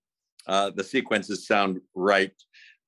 uh, 0.47 0.69
the 0.69 0.83
sequences 0.83 1.47
sound 1.47 1.79
right 1.95 2.33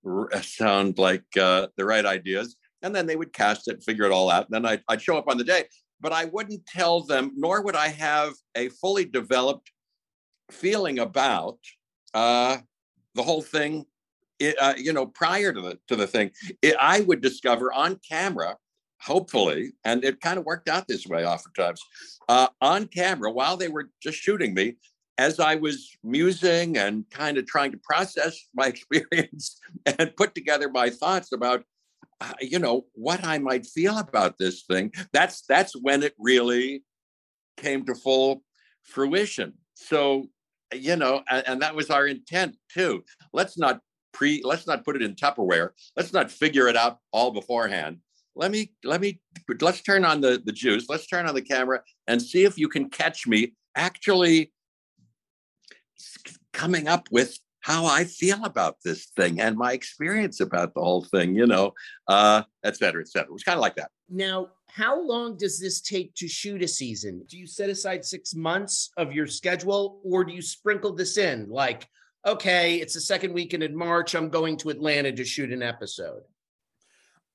r- 0.06 0.34
uh, 0.34 0.42
sound 0.42 1.00
like 1.00 1.26
uh, 1.40 1.68
the 1.78 1.86
right 1.86 2.06
ideas. 2.06 2.58
And 2.82 2.94
then 2.94 3.08
they 3.08 3.16
would 3.16 3.34
cast 3.34 3.68
it 3.68 3.84
figure 3.84 4.06
it 4.06 4.12
all 4.12 4.30
out 4.30 4.46
and 4.46 4.54
then 4.54 4.66
I'd, 4.66 4.84
I'd 4.88 5.02
show 5.02 5.18
up 5.18 5.28
on 5.28 5.38
the 5.38 5.44
day. 5.44 5.64
But 6.02 6.12
i 6.12 6.26
wouldn't 6.26 6.68
tell 6.68 7.02
them 7.02 7.32
nor 7.36 7.64
would 7.64 7.76
i 7.76 7.88
have 7.88 8.34
a 8.54 8.70
fully 8.70 9.06
developed 9.06 9.72
feeling 10.52 11.00
about 11.00 11.58
uh, 12.14 12.58
the 13.16 13.24
whole 13.24 13.42
thing, 13.42 13.86
it, 14.40 14.56
uh, 14.60 14.74
you 14.78 14.94
know, 14.94 15.08
prior 15.08 15.52
to 15.52 15.62
the 15.62 15.80
to 15.88 15.96
the 15.96 16.08
thing, 16.08 16.32
it, 16.62 16.76
I 16.80 17.02
would 17.02 17.22
discover 17.22 17.74
on 17.74 18.00
camera, 18.08 18.58
hopefully, 19.02 19.74
and 19.84 20.04
it 20.04 20.22
kind 20.22 20.38
of 20.38 20.46
worked 20.46 20.70
out 20.70 20.88
this 20.88 21.08
way 21.08 21.26
oftentimes, 21.26 21.82
uh, 22.30 22.48
on 22.62 22.88
camera 22.88 23.32
while 23.32 23.58
they 23.58 23.70
were 23.70 23.90
just 24.02 24.20
shooting 24.20 24.54
me. 24.54 24.78
As 25.18 25.40
I 25.40 25.56
was 25.56 25.98
musing 26.04 26.78
and 26.78 27.10
kind 27.10 27.38
of 27.38 27.48
trying 27.48 27.72
to 27.72 27.78
process 27.78 28.38
my 28.54 28.68
experience 28.68 29.62
and 29.86 30.14
put 30.18 30.36
together 30.36 30.70
my 30.70 30.90
thoughts 30.90 31.32
about 31.32 31.64
uh, 32.20 32.34
you 32.42 32.60
know 32.60 32.86
what 32.94 33.24
I 33.24 33.38
might 33.38 33.66
feel 33.66 33.98
about 33.98 34.38
this 34.38 34.64
thing. 34.64 34.92
That's 35.14 35.44
that's 35.48 35.74
when 35.74 36.04
it 36.04 36.14
really 36.20 36.84
came 37.58 37.86
to 37.86 37.96
full 37.96 38.44
fruition. 38.84 39.54
so 39.76 40.30
you 40.80 40.96
know, 40.96 41.22
and, 41.30 41.48
and 41.48 41.62
that 41.62 41.76
was 41.76 41.90
our 41.90 42.08
intent 42.08 42.56
too. 42.74 43.04
Let's 43.34 43.58
not 43.58 43.80
pre. 44.14 44.42
Let's 44.44 44.68
not 44.68 44.84
put 44.86 44.96
it 44.96 45.02
in 45.02 45.16
Tupperware. 45.16 45.70
Let's 45.96 46.14
not 46.14 46.32
figure 46.32 46.68
it 46.68 46.76
out 46.76 47.00
all 47.12 47.32
beforehand. 47.32 48.00
Let 48.36 48.52
me 48.52 48.74
let 48.84 49.02
me 49.02 49.20
let's 49.62 49.82
turn 49.82 50.06
on 50.06 50.22
the 50.22 50.42
the 50.44 50.52
juice. 50.52 50.88
Let's 50.90 51.08
turn 51.08 51.28
on 51.28 51.36
the 51.36 51.42
camera 51.42 51.82
and 52.08 52.22
see 52.22 52.44
if 52.44 52.58
you 52.58 52.68
can 52.68 52.90
catch 52.90 53.28
me 53.28 53.54
actually 53.76 54.52
coming 56.54 56.88
up 56.88 57.08
with 57.12 57.38
how 57.62 57.86
I 57.86 58.04
feel 58.04 58.46
about 58.46 58.78
this 58.84 59.08
thing 59.18 59.42
and 59.42 59.58
my 59.58 59.74
experience 59.74 60.40
about 60.40 60.76
the 60.76 60.82
whole 60.82 61.04
thing, 61.04 61.36
you 61.36 61.48
know, 61.48 61.74
uh, 62.08 62.44
et 62.64 62.78
cetera, 62.78 63.02
et 63.02 63.08
cetera. 63.08 63.30
It 63.30 63.34
was 63.34 63.44
kind 63.44 63.58
of 63.58 63.62
like 63.62 63.76
that. 63.78 63.90
Now, 64.08 64.50
how 64.76 65.02
long 65.02 65.38
does 65.38 65.58
this 65.58 65.80
take 65.80 66.14
to 66.16 66.28
shoot 66.28 66.62
a 66.62 66.68
season? 66.68 67.24
Do 67.30 67.38
you 67.38 67.48
set 67.48 67.70
aside 67.70 68.04
six 68.04 68.36
months 68.36 68.92
of 68.98 69.14
your 69.14 69.26
schedule 69.26 70.02
or 70.04 70.26
do 70.26 70.34
you 70.34 70.42
sprinkle 70.42 70.92
this 70.92 71.18
in? 71.18 71.50
Like, 71.50 71.88
okay, 72.28 72.76
it's 72.76 72.94
the 72.94 73.00
second 73.00 73.32
weekend 73.32 73.64
in 73.64 73.74
March. 73.74 74.16
I'm 74.16 74.28
going 74.28 74.58
to 74.58 74.72
Atlanta 74.72 75.14
to 75.14 75.24
shoot 75.24 75.54
an 75.54 75.64
episode. 75.64 76.24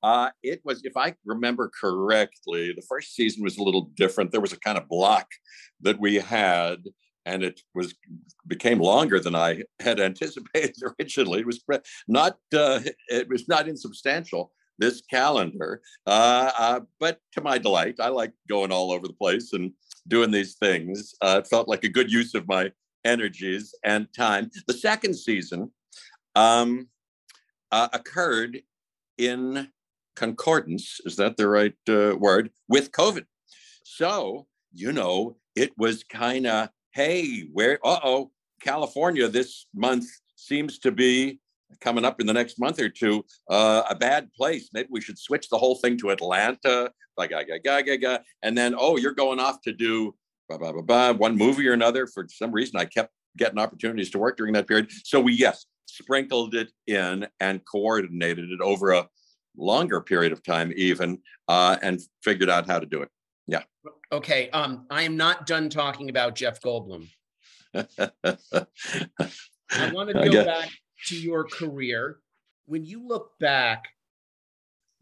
Uh, 0.03 0.29
it 0.43 0.61
was, 0.65 0.83
if 0.85 0.99
I 0.99 1.15
remember 1.25 1.71
correctly, 1.81 2.75
the 2.75 2.85
first 2.87 3.15
season 3.15 3.43
was 3.43 3.57
a 3.57 3.63
little 3.63 3.91
different. 3.95 4.33
There 4.33 4.43
was 4.43 4.53
a 4.53 4.61
kind 4.61 4.77
of 4.77 4.87
block 4.87 5.27
that 5.81 5.99
we 5.99 6.17
had 6.17 6.85
and 7.25 7.43
it 7.43 7.61
was 7.75 7.95
became 8.47 8.81
longer 8.81 9.19
than 9.19 9.35
I 9.35 9.63
had 9.79 9.99
anticipated 10.11 10.77
originally. 11.01 11.41
It 11.41 11.47
was 11.47 11.65
not 12.07 12.37
uh, 12.55 12.81
it 13.09 13.31
was 13.31 13.49
not 13.49 13.67
insubstantial 13.67 14.53
this 14.81 15.03
calendar, 15.03 15.83
uh, 16.07 16.51
uh, 16.59 16.81
but 16.99 17.21
to 17.33 17.41
my 17.41 17.59
delight, 17.59 17.97
I 18.01 18.09
like 18.09 18.33
going 18.49 18.73
all 18.73 18.91
over 18.91 19.07
the 19.07 19.13
place 19.13 19.53
and 19.53 19.73
doing 20.09 20.31
these 20.31 20.55
things. 20.55 21.15
Uh, 21.21 21.41
it 21.45 21.49
felt 21.49 21.69
like 21.69 21.85
a 21.85 21.89
good 21.89 22.11
use 22.11 22.35
of 22.35 22.49
my 22.49 22.73
energies 23.05 23.75
and 23.85 24.09
time. 24.13 24.51
The 24.67 24.75
second 24.75 25.15
season 25.15 25.71
um, 26.35 26.89
uh, 27.71 27.89
occurred 27.93 28.63
in 29.19 29.69
concordance. 30.17 31.01
Is 31.05 31.17
that 31.17 31.37
the 31.37 31.49
right 31.49 31.75
uh, 31.89 32.17
word? 32.17 32.51
With 32.69 32.91
COVID. 32.91 33.27
So 33.85 34.47
you 34.73 34.93
know, 34.93 35.37
it 35.57 35.73
was 35.77 36.05
kind 36.05 36.47
of 36.47 36.71
hey, 36.93 37.43
where, 37.53 37.79
uh 37.85 38.01
oh, 38.03 38.31
California 38.61 39.29
this 39.29 39.67
month 39.75 40.07
seems 40.37 40.79
to 40.81 40.91
be 40.91 41.39
coming 41.81 42.05
up 42.05 42.21
in 42.21 42.27
the 42.27 42.33
next 42.33 42.59
month 42.59 42.81
or 42.81 42.89
two, 42.89 43.25
uh, 43.49 43.83
a 43.89 43.95
bad 43.95 44.33
place. 44.33 44.71
Maybe 44.73 44.89
we 44.91 45.01
should 45.01 45.19
switch 45.19 45.49
the 45.49 45.59
whole 45.59 45.77
thing 45.77 45.97
to 45.99 46.11
Atlanta. 46.11 46.91
And 48.43 48.57
then, 48.57 48.75
oh, 48.77 48.97
you're 48.97 49.13
going 49.13 49.41
off 49.41 49.61
to 49.63 49.73
do 49.73 50.15
blah, 50.49 50.59
blah, 50.59 50.73
blah, 50.73 50.83
blah, 50.83 51.13
one 51.13 51.37
movie 51.37 51.69
or 51.69 51.73
another. 51.73 52.07
For 52.07 52.27
some 52.29 52.51
reason, 52.53 52.79
I 52.79 52.85
kept 52.85 53.13
getting 53.37 53.59
opportunities 53.59 54.11
to 54.11 54.19
work 54.19 54.37
during 54.37 54.53
that 54.55 54.67
period. 54.67 54.91
So 55.05 55.21
we, 55.21 55.35
yes, 55.35 55.67
sprinkled 55.87 56.55
it 56.55 56.71
in 56.87 57.27
and 57.39 57.61
coordinated 57.65 58.51
it 58.51 58.61
over 58.61 58.91
a 58.91 59.07
longer 59.57 60.01
period 60.01 60.33
of 60.33 60.43
time, 60.43 60.73
even, 60.77 61.19
uh, 61.49 61.77
and 61.83 62.01
figured 62.25 62.51
out 62.51 62.67
how 62.67 62.79
to 62.79 62.87
do 62.87 63.03
it. 63.03 63.09
Yeah. 63.47 63.63
Okay. 64.13 64.51
Um, 64.51 64.87
I 64.91 65.03
am 65.03 65.17
not 65.17 65.47
done 65.47 65.69
talking 65.71 66.09
about 66.09 66.35
Jeff 66.35 66.61
Goldblum. 66.61 67.09
I 67.75 67.85
want 69.93 70.09
to 70.11 70.31
go 70.31 70.45
back 70.45 70.71
to 71.07 71.17
your 71.17 71.45
career. 71.45 72.19
When 72.67 72.85
you 72.85 73.07
look 73.07 73.39
back, 73.39 73.89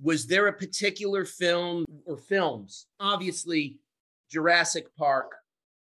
was 0.01 0.27
there 0.27 0.47
a 0.47 0.53
particular 0.53 1.25
film 1.25 1.85
or 2.07 2.17
films? 2.17 2.87
Obviously, 3.01 3.79
Jurassic 4.31 4.95
Park, 4.97 5.33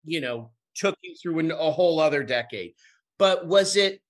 you 0.04 0.20
know, 0.20 0.50
took 0.74 0.96
you 1.02 1.14
through 1.14 1.52
a 1.52 1.70
whole 1.70 2.00
other 2.00 2.22
decade. 2.22 2.74
But 3.18 3.46
was 3.46 3.76
it, 3.76 4.00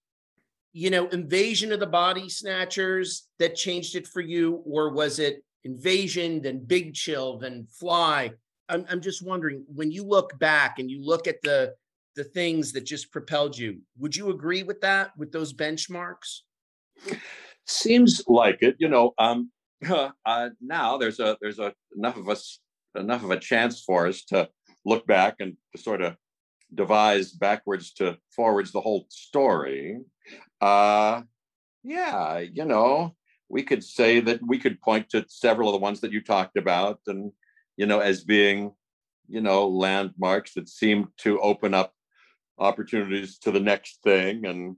you 0.72 0.90
know, 0.90 1.08
Invasion 1.08 1.72
of 1.72 1.80
the 1.80 1.86
Body 1.86 2.28
Snatchers 2.28 3.28
that 3.38 3.54
changed 3.54 3.96
it 3.96 4.06
for 4.06 4.20
you? 4.20 4.62
Or 4.66 4.90
was 4.90 5.18
it 5.18 5.44
Invasion, 5.64 6.42
then 6.42 6.64
Big 6.64 6.94
Chill, 6.94 7.38
then 7.38 7.66
Fly? 7.70 8.32
I'm, 8.68 8.84
I'm 8.90 9.00
just 9.00 9.24
wondering 9.24 9.64
when 9.72 9.90
you 9.90 10.04
look 10.04 10.38
back 10.38 10.78
and 10.78 10.90
you 10.90 11.02
look 11.02 11.26
at 11.26 11.42
the 11.42 11.74
the 12.16 12.24
things 12.24 12.72
that 12.72 12.84
just 12.84 13.12
propelled 13.12 13.56
you. 13.56 13.80
Would 13.98 14.16
you 14.16 14.30
agree 14.30 14.62
with 14.62 14.80
that 14.82 15.16
with 15.16 15.32
those 15.32 15.52
benchmarks? 15.52 16.40
Seems 17.66 18.22
like 18.26 18.58
it 18.62 18.76
you 18.78 18.88
know 18.88 19.12
um 19.18 19.50
uh, 20.26 20.50
now 20.60 20.96
there's 20.96 21.20
a 21.20 21.36
there's 21.40 21.58
a 21.58 21.74
enough 21.96 22.16
of 22.16 22.28
us 22.28 22.60
enough 22.94 23.24
of 23.24 23.30
a 23.30 23.38
chance 23.38 23.82
for 23.82 24.06
us 24.06 24.24
to 24.24 24.48
look 24.84 25.06
back 25.06 25.36
and 25.40 25.56
to 25.74 25.82
sort 25.82 26.00
of 26.02 26.16
devise 26.74 27.32
backwards 27.32 27.92
to 27.94 28.16
forwards 28.34 28.72
the 28.72 28.80
whole 28.80 29.06
story. 29.08 29.98
Uh 30.60 31.22
yeah 31.82 32.38
you 32.38 32.64
know 32.64 33.14
we 33.50 33.62
could 33.62 33.84
say 33.84 34.20
that 34.20 34.40
we 34.46 34.58
could 34.58 34.80
point 34.80 35.10
to 35.10 35.24
several 35.28 35.68
of 35.68 35.74
the 35.74 35.78
ones 35.78 36.00
that 36.00 36.12
you 36.12 36.22
talked 36.22 36.56
about 36.56 36.98
and 37.06 37.30
you 37.76 37.86
know, 37.86 38.00
as 38.00 38.24
being, 38.24 38.72
you 39.28 39.40
know, 39.40 39.68
landmarks 39.68 40.54
that 40.54 40.68
seem 40.68 41.08
to 41.18 41.40
open 41.40 41.74
up 41.74 41.92
opportunities 42.58 43.38
to 43.38 43.50
the 43.50 43.60
next 43.60 44.02
thing. 44.02 44.46
And, 44.46 44.76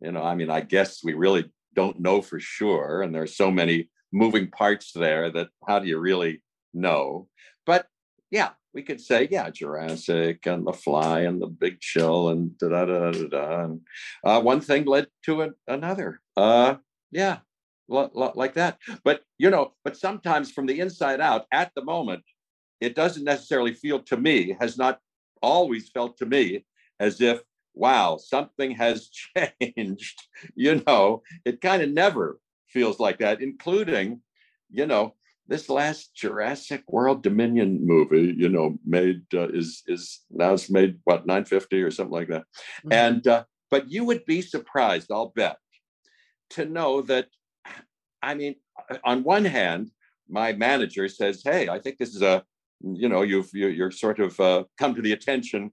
you 0.00 0.12
know, 0.12 0.22
I 0.22 0.34
mean, 0.34 0.50
I 0.50 0.60
guess 0.60 1.02
we 1.02 1.14
really 1.14 1.50
don't 1.74 2.00
know 2.00 2.22
for 2.22 2.40
sure. 2.40 3.02
And 3.02 3.14
there's 3.14 3.36
so 3.36 3.50
many 3.50 3.88
moving 4.12 4.50
parts 4.50 4.92
there 4.92 5.30
that 5.32 5.48
how 5.66 5.78
do 5.78 5.88
you 5.88 5.98
really 5.98 6.42
know? 6.72 7.28
But 7.66 7.86
yeah, 8.30 8.50
we 8.72 8.82
could 8.82 9.00
say, 9.00 9.28
yeah, 9.30 9.50
Jurassic 9.50 10.46
and 10.46 10.66
The 10.66 10.72
Fly 10.72 11.20
and 11.20 11.40
The 11.40 11.46
Big 11.46 11.80
Chill 11.80 12.28
and 12.28 12.56
da 12.58 12.68
da 12.68 12.84
da 12.84 13.10
da 13.10 13.28
da. 13.28 13.64
And 13.64 13.80
uh, 14.24 14.40
one 14.40 14.60
thing 14.60 14.84
led 14.84 15.08
to 15.24 15.42
an, 15.42 15.54
another. 15.68 16.20
Uh, 16.36 16.76
yeah, 17.10 17.38
like 17.88 18.54
that. 18.54 18.78
But 19.04 19.22
you 19.38 19.50
know, 19.50 19.72
but 19.84 19.96
sometimes 19.96 20.50
from 20.50 20.66
the 20.66 20.80
inside 20.80 21.20
out, 21.20 21.46
at 21.52 21.70
the 21.76 21.84
moment, 21.84 22.22
it 22.80 22.94
doesn't 22.94 23.24
necessarily 23.24 23.72
feel 23.72 24.00
to 24.00 24.16
me, 24.16 24.56
has 24.60 24.76
not 24.76 24.98
always 25.40 25.88
felt 25.90 26.18
to 26.18 26.26
me 26.26 26.64
as 27.00 27.20
if, 27.20 27.40
wow, 27.74 28.16
something 28.16 28.72
has 28.72 29.08
changed. 29.68 30.22
you 30.54 30.82
know, 30.86 31.22
it 31.44 31.60
kind 31.60 31.82
of 31.82 31.90
never 31.90 32.38
feels 32.68 32.98
like 32.98 33.18
that, 33.18 33.40
including, 33.40 34.20
you 34.70 34.86
know, 34.86 35.14
this 35.46 35.68
last 35.68 36.14
Jurassic 36.14 36.82
World 36.88 37.22
Dominion 37.22 37.86
movie, 37.86 38.34
you 38.36 38.48
know, 38.48 38.78
made 38.84 39.22
uh, 39.34 39.48
is 39.48 39.82
is 39.86 40.22
now 40.30 40.54
it's 40.54 40.70
made 40.70 40.98
what 41.04 41.26
950 41.26 41.82
or 41.82 41.90
something 41.90 42.12
like 42.12 42.28
that. 42.28 42.44
Mm-hmm. 42.80 42.92
And 42.92 43.26
uh, 43.28 43.44
but 43.70 43.90
you 43.90 44.04
would 44.04 44.24
be 44.24 44.40
surprised, 44.40 45.12
I'll 45.12 45.32
bet, 45.36 45.58
to 46.50 46.64
know 46.64 47.02
that 47.02 47.28
I 48.22 48.34
mean, 48.34 48.54
on 49.04 49.22
one 49.22 49.44
hand, 49.44 49.90
my 50.28 50.52
manager 50.54 51.08
says, 51.08 51.42
"Hey, 51.44 51.68
I 51.68 51.78
think 51.78 51.98
this 51.98 52.14
is 52.14 52.22
a 52.22 52.42
you 52.80 53.08
know 53.08 53.22
you've 53.22 53.50
you're 53.52 53.90
sort 53.90 54.18
of 54.18 54.38
uh, 54.40 54.64
come 54.78 54.94
to 54.94 55.02
the 55.02 55.12
attention 55.12 55.72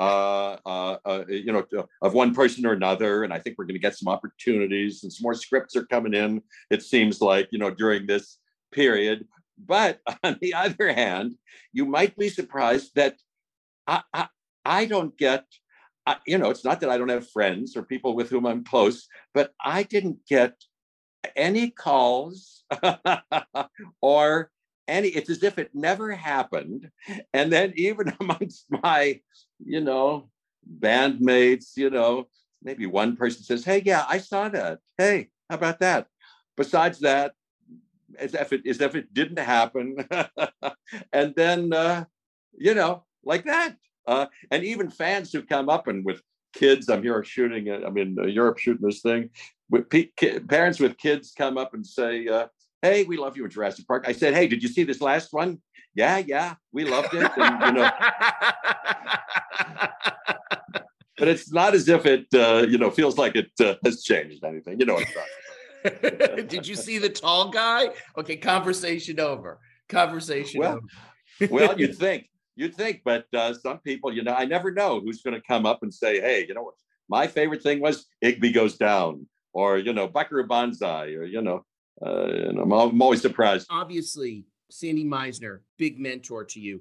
uh, 0.00 0.56
uh, 0.64 0.96
uh 1.04 1.24
you 1.28 1.52
know 1.52 1.64
of 2.00 2.14
one 2.14 2.34
person 2.34 2.64
or 2.64 2.72
another 2.72 3.22
and 3.22 3.32
i 3.32 3.38
think 3.38 3.56
we're 3.58 3.66
going 3.66 3.74
to 3.74 3.86
get 3.86 3.96
some 3.96 4.08
opportunities 4.08 5.02
and 5.02 5.12
some 5.12 5.22
more 5.22 5.34
scripts 5.34 5.76
are 5.76 5.84
coming 5.86 6.14
in 6.14 6.42
it 6.70 6.82
seems 6.82 7.20
like 7.20 7.48
you 7.52 7.58
know 7.58 7.70
during 7.70 8.06
this 8.06 8.38
period. 8.72 9.26
But 9.58 10.00
on 10.24 10.38
the 10.40 10.54
other 10.54 10.92
hand 10.92 11.34
you 11.72 11.84
might 11.84 12.16
be 12.16 12.30
surprised 12.30 12.94
that 12.94 13.16
i 13.86 14.02
i, 14.14 14.26
I 14.64 14.84
don't 14.86 15.16
get 15.18 15.44
you 16.26 16.38
know 16.38 16.50
it's 16.50 16.64
not 16.64 16.80
that 16.80 16.90
i 16.90 16.96
don't 16.96 17.10
have 17.16 17.30
friends 17.30 17.76
or 17.76 17.82
people 17.82 18.16
with 18.16 18.30
whom 18.30 18.46
i'm 18.46 18.64
close 18.64 19.06
but 19.34 19.52
i 19.62 19.82
didn't 19.82 20.18
get 20.26 20.54
any 21.36 21.70
calls 21.70 22.64
or 24.00 24.50
it's 24.90 25.30
as 25.30 25.42
if 25.42 25.58
it 25.58 25.70
never 25.74 26.12
happened. 26.12 26.90
And 27.32 27.52
then 27.52 27.72
even 27.76 28.12
amongst 28.20 28.66
my 28.70 29.20
you 29.64 29.80
know 29.80 30.30
bandmates 30.78 31.76
you 31.76 31.90
know 31.90 32.26
maybe 32.62 32.86
one 32.86 33.16
person 33.16 33.42
says 33.42 33.64
hey 33.64 33.82
yeah 33.84 34.04
i 34.08 34.18
saw 34.18 34.48
that. 34.48 34.78
Hey 34.98 35.28
how 35.48 35.56
about 35.56 35.80
that? 35.80 36.06
Besides 36.56 37.00
that 37.00 37.32
as 38.18 38.34
if 38.34 38.52
it 38.52 38.66
as 38.66 38.80
if 38.80 38.94
it 38.94 39.12
didn't 39.14 39.38
happen. 39.38 39.96
And 41.12 41.34
then 41.36 41.72
uh 41.72 42.04
you 42.56 42.74
know 42.74 43.04
like 43.24 43.44
that. 43.44 43.76
Uh 44.06 44.26
and 44.50 44.64
even 44.64 44.90
fans 44.90 45.32
who 45.32 45.42
come 45.42 45.68
up 45.68 45.88
and 45.88 46.04
with 46.04 46.20
kids 46.52 46.88
i'm 46.88 47.02
here 47.02 47.22
shooting 47.22 47.68
i'm 47.70 47.96
in 47.96 48.16
europe 48.28 48.58
shooting 48.58 48.84
this 48.84 49.02
thing 49.02 49.30
with 49.70 49.88
parents 50.48 50.80
with 50.80 50.98
kids 50.98 51.32
come 51.36 51.56
up 51.56 51.74
and 51.74 51.86
say 51.86 52.26
uh 52.26 52.46
hey, 52.82 53.04
we 53.04 53.16
love 53.16 53.36
you 53.36 53.44
in 53.44 53.50
Jurassic 53.50 53.86
Park. 53.86 54.04
I 54.06 54.12
said, 54.12 54.34
hey, 54.34 54.46
did 54.46 54.62
you 54.62 54.68
see 54.68 54.84
this 54.84 55.00
last 55.00 55.32
one? 55.32 55.60
Yeah, 55.94 56.18
yeah, 56.18 56.54
we 56.72 56.84
loved 56.84 57.14
it. 57.14 57.30
And, 57.36 57.60
you 57.66 57.72
know, 57.72 57.90
but 61.18 61.28
it's 61.28 61.52
not 61.52 61.74
as 61.74 61.88
if 61.88 62.06
it, 62.06 62.26
uh, 62.34 62.66
you 62.68 62.78
know, 62.78 62.90
feels 62.90 63.18
like 63.18 63.36
it 63.36 63.50
uh, 63.60 63.74
has 63.84 64.02
changed 64.02 64.44
anything. 64.44 64.78
You 64.78 64.86
know 64.86 64.94
what 64.94 65.06
Did 66.48 66.66
you 66.66 66.74
see 66.74 66.98
the 66.98 67.08
tall 67.08 67.50
guy? 67.50 67.90
Okay, 68.16 68.36
conversation 68.36 69.18
over. 69.18 69.58
Conversation 69.88 70.60
well, 70.60 70.80
over. 71.40 71.52
well, 71.52 71.78
you'd 71.78 71.96
think 71.96 72.28
you'd 72.56 72.74
think, 72.74 73.00
but 73.04 73.24
uh, 73.34 73.54
some 73.54 73.78
people, 73.78 74.12
you 74.12 74.22
know, 74.22 74.34
I 74.34 74.44
never 74.44 74.70
know 74.70 75.00
who's 75.00 75.22
going 75.22 75.34
to 75.34 75.46
come 75.46 75.64
up 75.64 75.82
and 75.82 75.92
say, 75.92 76.20
"Hey, 76.20 76.44
you 76.46 76.54
know 76.54 76.62
what? 76.62 76.74
My 77.08 77.26
favorite 77.26 77.62
thing 77.62 77.80
was 77.80 78.06
Igby 78.22 78.52
goes 78.52 78.76
down," 78.76 79.26
or 79.52 79.78
you 79.78 79.92
know, 79.92 80.06
Buckaroo 80.06 80.46
Banzai, 80.46 81.14
or 81.14 81.24
you 81.24 81.40
know, 81.40 81.64
uh, 82.04 82.24
and 82.24 82.58
I'm, 82.58 82.72
I'm 82.72 83.02
always 83.02 83.22
surprised. 83.22 83.66
Obviously, 83.70 84.44
Sandy 84.70 85.04
Meisner, 85.04 85.60
big 85.78 85.98
mentor 85.98 86.44
to 86.44 86.60
you. 86.60 86.80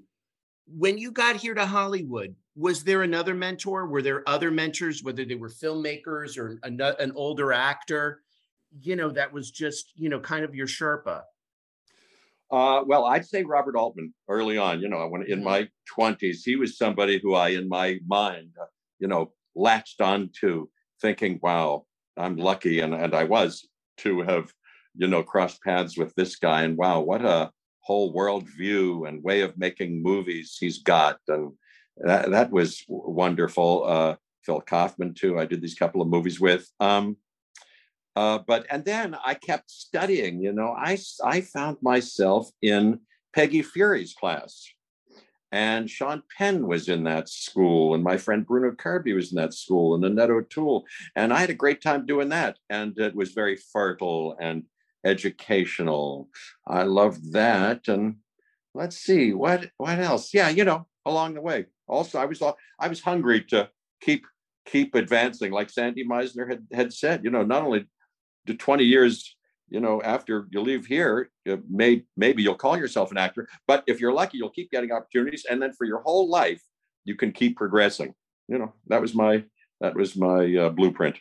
When 0.67 0.97
you 0.97 1.12
got 1.12 1.36
here 1.36 1.55
to 1.55 1.65
Hollywood, 1.65 2.36
was 2.55 2.84
there 2.84 3.03
another 3.03 3.34
mentor? 3.34 3.88
Were 3.88 4.01
there 4.01 4.27
other 4.27 4.51
mentors, 4.51 5.03
whether 5.03 5.25
they 5.25 5.36
were 5.36 5.49
filmmakers 5.49 6.38
or 6.38 6.60
an, 6.63 6.79
an 6.82 7.12
older 7.15 7.53
actor? 7.53 8.21
You 8.82 8.95
know, 8.95 9.10
that 9.12 9.34
was 9.34 9.49
just 9.49 9.93
you 9.95 10.10
know 10.10 10.19
kind 10.19 10.45
of 10.45 10.53
your 10.53 10.67
Sherpa. 10.67 11.23
Uh, 12.51 12.84
well, 12.86 13.05
I'd 13.05 13.25
say 13.25 13.43
Robert 13.43 13.75
Altman 13.75 14.13
early 14.27 14.58
on. 14.58 14.79
You 14.79 14.89
know, 14.89 15.08
when 15.08 15.23
in 15.23 15.39
mm-hmm. 15.39 15.43
my 15.43 15.69
twenties, 15.88 16.43
he 16.43 16.55
was 16.55 16.77
somebody 16.77 17.19
who 17.21 17.34
I, 17.34 17.49
in 17.49 17.67
my 17.67 17.99
mind, 18.08 18.51
uh, 18.62 18.65
you 18.99 19.08
know, 19.08 19.32
latched 19.55 20.01
onto, 20.01 20.67
thinking, 21.01 21.39
"Wow, 21.41 21.86
I'm 22.17 22.38
lucky," 22.38 22.79
and 22.79 22.93
and 22.93 23.15
I 23.15 23.23
was 23.23 23.67
to 23.97 24.21
have, 24.21 24.53
you 24.99 25.07
know, 25.07 25.23
crossed 25.23 25.63
paths 25.63 25.97
with 25.97 26.13
this 26.15 26.35
guy. 26.35 26.63
And 26.63 26.77
wow, 26.77 26.99
what 26.99 27.23
a 27.23 27.51
whole 27.79 28.12
world 28.12 28.47
view 28.49 29.05
and 29.05 29.23
way 29.23 29.41
of 29.41 29.57
making 29.57 30.03
movies 30.03 30.57
he's 30.59 30.79
got, 30.79 31.19
and 31.29 31.53
that 31.97 32.29
that 32.31 32.51
was 32.51 32.83
wonderful. 32.88 33.85
Uh, 33.85 34.15
Phil 34.45 34.62
Kaufman 34.62 35.13
too. 35.13 35.39
I 35.39 35.45
did 35.45 35.62
these 35.62 35.75
couple 35.75 36.01
of 36.01 36.09
movies 36.09 36.39
with. 36.39 36.69
Um, 36.81 37.15
uh, 38.15 38.39
but 38.45 38.65
and 38.69 38.83
then 38.83 39.15
I 39.25 39.35
kept 39.35 39.71
studying. 39.71 40.41
You 40.41 40.51
know, 40.51 40.75
I 40.77 40.97
I 41.23 41.39
found 41.41 41.77
myself 41.81 42.49
in 42.62 42.99
Peggy 43.33 43.62
Feury's 43.62 44.13
class, 44.13 44.67
and 45.53 45.89
Sean 45.89 46.23
Penn 46.38 46.67
was 46.67 46.89
in 46.89 47.05
that 47.05 47.29
school, 47.29 47.95
and 47.95 48.03
my 48.03 48.17
friend 48.17 48.45
Bruno 48.45 48.75
Kirby 48.75 49.13
was 49.13 49.31
in 49.31 49.38
that 49.38 49.53
school, 49.53 49.95
and 49.95 50.03
Annette 50.03 50.29
O'Toole, 50.29 50.83
and 51.15 51.31
I 51.31 51.39
had 51.39 51.49
a 51.49 51.62
great 51.63 51.81
time 51.81 52.05
doing 52.05 52.27
that, 52.29 52.57
and 52.69 52.99
it 52.99 53.15
was 53.15 53.31
very 53.31 53.55
fertile 53.55 54.35
and 54.41 54.63
educational. 55.05 56.29
I 56.67 56.83
love 56.83 57.31
that, 57.31 57.88
and 57.88 58.17
let's 58.73 58.97
see 58.97 59.33
what 59.33 59.69
what 59.77 59.99
else. 59.99 60.33
Yeah, 60.33 60.49
you 60.49 60.65
know, 60.65 60.88
along 61.05 61.35
the 61.35 61.41
way. 61.41 61.65
Also, 61.88 62.19
I 62.19 62.25
was 62.25 62.41
I 62.79 62.88
was 62.88 63.01
hungry 63.01 63.41
to 63.45 63.69
keep 64.01 64.25
keep 64.65 64.95
advancing, 64.95 65.51
like 65.51 65.69
Sandy 65.69 66.05
Meisner 66.05 66.49
had 66.49 66.67
had 66.71 66.93
said. 66.93 67.23
You 67.23 67.31
know, 67.31 67.43
not 67.43 67.63
only 67.63 67.85
to 68.47 68.53
20 68.53 68.83
years 68.83 69.35
you 69.69 69.79
know 69.79 70.01
after 70.01 70.47
you 70.51 70.62
leave 70.62 70.85
here 70.85 71.29
may, 71.69 72.03
maybe 72.17 72.41
you'll 72.41 72.55
call 72.55 72.77
yourself 72.77 73.12
an 73.12 73.17
actor 73.17 73.47
but 73.67 73.83
if 73.88 73.99
you're 73.99 74.13
lucky 74.13 74.38
you'll 74.38 74.49
keep 74.49 74.71
getting 74.71 74.91
opportunities 74.91 75.45
and 75.49 75.62
then 75.62 75.71
for 75.73 75.85
your 75.85 76.01
whole 76.01 76.29
life 76.29 76.62
you 77.05 77.15
can 77.15 77.31
keep 77.31 77.55
progressing 77.55 78.13
you 78.47 78.57
know 78.57 78.73
that 78.88 79.01
was 79.01 79.13
my 79.13 79.43
that 79.81 79.95
was 79.95 80.15
my 80.15 80.55
uh, 80.55 80.69
blueprint 80.69 81.17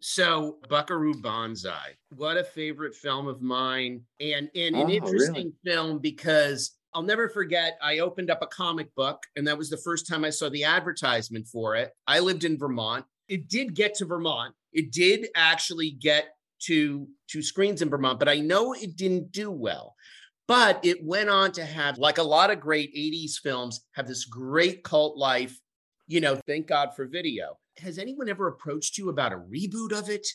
so 0.00 0.58
buckaroo 0.68 1.14
banzai 1.14 1.94
what 2.14 2.36
a 2.36 2.44
favorite 2.44 2.94
film 2.94 3.26
of 3.26 3.42
mine 3.42 4.00
and, 4.20 4.48
and 4.54 4.76
an 4.76 4.86
oh, 4.86 4.90
interesting 4.90 5.34
really? 5.34 5.54
film 5.64 5.98
because 5.98 6.78
I'll 6.94 7.02
never 7.02 7.28
forget. 7.28 7.78
I 7.82 7.98
opened 7.98 8.30
up 8.30 8.42
a 8.42 8.46
comic 8.46 8.94
book, 8.94 9.22
and 9.36 9.46
that 9.46 9.58
was 9.58 9.70
the 9.70 9.76
first 9.76 10.08
time 10.08 10.24
I 10.24 10.30
saw 10.30 10.48
the 10.48 10.64
advertisement 10.64 11.46
for 11.46 11.76
it. 11.76 11.92
I 12.06 12.18
lived 12.18 12.44
in 12.44 12.58
Vermont. 12.58 13.04
It 13.28 13.48
did 13.48 13.74
get 13.74 13.94
to 13.96 14.06
Vermont. 14.06 14.54
It 14.72 14.90
did 14.90 15.28
actually 15.36 15.90
get 15.90 16.30
to 16.62 17.06
to 17.28 17.42
screens 17.42 17.82
in 17.82 17.90
Vermont, 17.90 18.18
but 18.18 18.28
I 18.28 18.40
know 18.40 18.72
it 18.72 18.96
didn't 18.96 19.32
do 19.32 19.50
well. 19.50 19.94
But 20.46 20.80
it 20.82 21.04
went 21.04 21.28
on 21.28 21.52
to 21.52 21.64
have, 21.64 21.98
like 21.98 22.16
a 22.16 22.22
lot 22.22 22.50
of 22.50 22.58
great 22.58 22.94
80s 22.96 23.38
films, 23.38 23.82
have 23.92 24.08
this 24.08 24.24
great 24.24 24.82
cult 24.82 25.18
life. 25.18 25.60
You 26.06 26.22
know, 26.22 26.36
thank 26.46 26.66
God 26.66 26.96
for 26.96 27.06
video. 27.06 27.58
Has 27.78 27.98
anyone 27.98 28.28
ever 28.28 28.48
approached 28.48 28.98
you 28.98 29.08
about 29.08 29.32
a 29.32 29.36
reboot 29.36 29.92
of 29.92 30.08
it? 30.08 30.26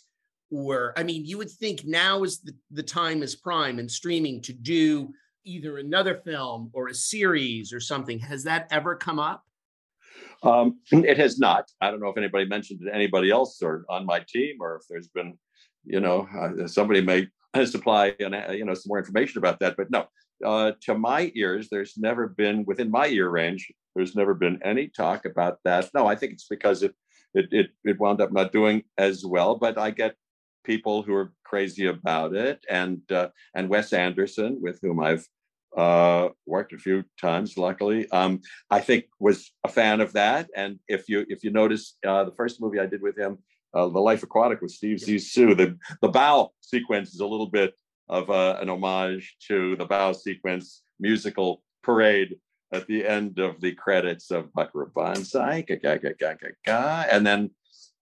Or, 0.52 0.94
I 0.98 1.04
mean, 1.04 1.26
you 1.26 1.38
would 1.38 1.50
think 1.50 1.86
now 1.86 2.24
is 2.24 2.42
the, 2.42 2.54
the 2.72 2.84
time 2.84 3.24
is 3.24 3.36
prime 3.36 3.80
and 3.80 3.90
streaming 3.90 4.42
to 4.44 4.54
do 4.54 5.10
either 5.46 5.78
another 5.78 6.22
film 6.24 6.70
or 6.74 6.88
a 6.88 6.94
series 6.94 7.74
or 7.74 7.80
something. 7.80 8.20
Has 8.20 8.44
that 8.44 8.68
ever 8.72 8.96
come 8.96 9.20
up? 9.20 9.44
Um, 10.44 10.80
it 10.92 11.18
has 11.18 11.40
not. 11.40 11.72
I 11.82 11.90
don't 11.90 12.00
know 12.00 12.10
if 12.10 12.18
anybody 12.18 12.46
mentioned 12.46 12.82
it 12.84 12.92
anybody 12.94 13.32
else 13.32 13.62
or 13.62 13.86
on 13.90 14.06
my 14.06 14.24
team 14.28 14.58
or 14.60 14.76
if 14.76 14.84
there's 14.90 15.08
been 15.08 15.38
you 15.86 16.00
know, 16.00 16.28
uh, 16.38 16.68
somebody 16.68 17.02
may 17.02 17.28
supply 17.66 18.16
an, 18.20 18.34
uh, 18.34 18.52
you 18.52 18.66
know 18.66 18.74
some 18.74 18.90
more 18.90 19.00
information 19.00 19.38
about 19.40 19.60
that. 19.60 19.76
But 19.78 19.92
no, 19.92 20.06
uh, 20.46 20.74
to 20.84 20.98
my 20.98 21.32
ears, 21.36 21.68
there's 21.70 21.98
never 21.98 22.28
been 22.28 22.66
within 22.66 22.90
my 22.90 23.08
ear 23.08 23.30
range. 23.30 23.72
There's 23.96 24.16
never 24.16 24.34
been 24.34 24.60
any 24.64 24.88
talk 24.88 25.26
about 25.26 25.60
that. 25.66 25.90
No, 25.94 26.08
I 26.08 26.16
think 26.16 26.34
it's 26.34 26.48
because 26.48 26.84
it 26.84 26.96
it 27.34 27.48
it, 27.52 27.68
it 27.84 28.00
wound 28.00 28.22
up 28.22 28.32
not 28.32 28.52
doing 28.52 28.84
as 28.98 29.26
well. 29.26 29.56
But 29.56 29.78
I 29.78 29.92
get 29.92 30.16
people 30.64 31.04
who 31.04 31.14
are 31.14 31.34
crazy 31.44 31.88
about 31.88 32.36
it, 32.36 32.64
and 32.70 33.02
uh, 33.12 33.30
and 33.56 33.70
Wes 33.70 33.94
Anderson, 33.94 34.60
with 34.62 34.80
whom 34.82 35.00
I've 35.00 35.28
uh, 35.76 36.30
worked 36.46 36.74
a 36.74 36.78
few 36.78 37.04
times, 37.20 37.58
luckily, 37.58 38.10
um, 38.12 38.42
I 38.70 38.80
think 38.80 39.06
was 39.20 39.52
a 39.64 39.70
fan 39.70 40.02
of 40.02 40.14
that. 40.14 40.50
And 40.56 40.80
if 40.88 41.10
you 41.10 41.26
if 41.30 41.44
you 41.44 41.52
notice, 41.52 41.96
uh, 42.06 42.24
the 42.24 42.32
first 42.32 42.62
movie 42.62 42.80
I 42.80 42.86
did 42.86 43.02
with 43.02 43.18
him 43.18 43.40
uh, 43.74 43.88
The 43.88 44.00
Life 44.00 44.24
Aquatic 44.24 44.62
with 44.62 44.72
Steve 44.72 44.98
Zissou. 44.98 45.58
The, 45.58 45.78
the 46.02 46.10
bow 46.10 46.52
sequence 46.62 47.14
is 47.14 47.20
a 47.20 47.26
little 47.26 47.48
bit 47.50 47.74
of 48.10 48.30
uh, 48.30 48.58
an 48.62 48.70
homage 48.70 49.36
to 49.48 49.76
the 49.78 49.86
bow 49.86 50.14
sequence 50.14 50.84
musical 51.00 51.64
parade 51.82 52.36
at 52.74 52.88
the 52.88 53.06
end 53.06 53.40
of 53.40 53.62
the 53.62 53.72
credits 53.74 54.32
of 54.32 54.52
Buckaroo 54.54 54.92
Banzai. 54.94 55.64
And 55.70 57.26
then, 57.26 57.52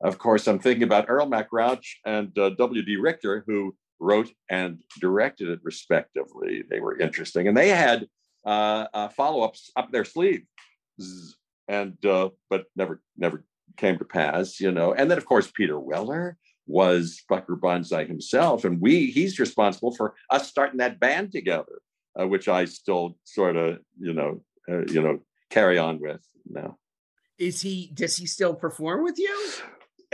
of 0.02 0.18
course, 0.18 0.48
I'm 0.48 0.60
thinking 0.60 0.84
about 0.84 1.06
Earl 1.10 1.28
Mac 1.28 1.50
Rauch 1.52 2.00
and 2.06 2.36
uh, 2.40 2.52
W.D. 2.52 2.96
Richter, 2.96 3.44
who 3.46 3.76
wrote 4.00 4.32
and 4.50 4.80
directed 5.00 5.50
it 5.50 5.60
respectively. 5.62 6.64
They 6.70 6.80
were 6.80 6.98
interesting. 7.00 7.48
And 7.48 7.56
they 7.56 7.70
had 7.70 8.08
uh, 8.46 8.88
uh, 8.94 9.10
follow-ups 9.10 9.72
up 9.76 9.92
their 9.92 10.06
sleeve. 10.06 10.46
And 11.68 12.04
uh, 12.06 12.30
but 12.50 12.66
never 12.76 13.02
never 13.18 13.46
came 13.78 13.98
to 14.00 14.06
pass, 14.06 14.60
you 14.60 14.72
know. 14.72 14.94
And 14.94 15.10
then, 15.10 15.18
of 15.18 15.26
course, 15.26 15.52
Peter 15.56 15.80
Weller 15.80 16.38
was 16.68 17.24
Buckaroo 17.30 17.60
Banzai 17.60 18.06
himself, 18.06 18.66
and 18.66 18.82
we 18.82 19.08
he's 19.08 19.40
responsible 19.40 19.96
for 19.96 20.16
us 20.30 20.50
starting 20.50 20.80
that 20.80 21.00
band 21.00 21.32
together, 21.32 21.82
uh, 22.20 22.28
which 22.28 22.48
I 22.48 22.66
still 22.66 23.18
sort 23.24 23.56
of, 23.56 23.80
you 24.00 24.14
know, 24.14 24.44
uh, 24.72 24.86
you 24.88 25.02
know, 25.02 25.20
carry 25.50 25.78
on 25.78 26.00
with 26.00 26.22
now. 26.50 26.78
Is 27.38 27.62
he? 27.62 27.92
Does 27.94 28.18
he 28.18 28.26
still 28.26 28.54
perform 28.54 29.04
with 29.04 29.18
you? 29.18 29.52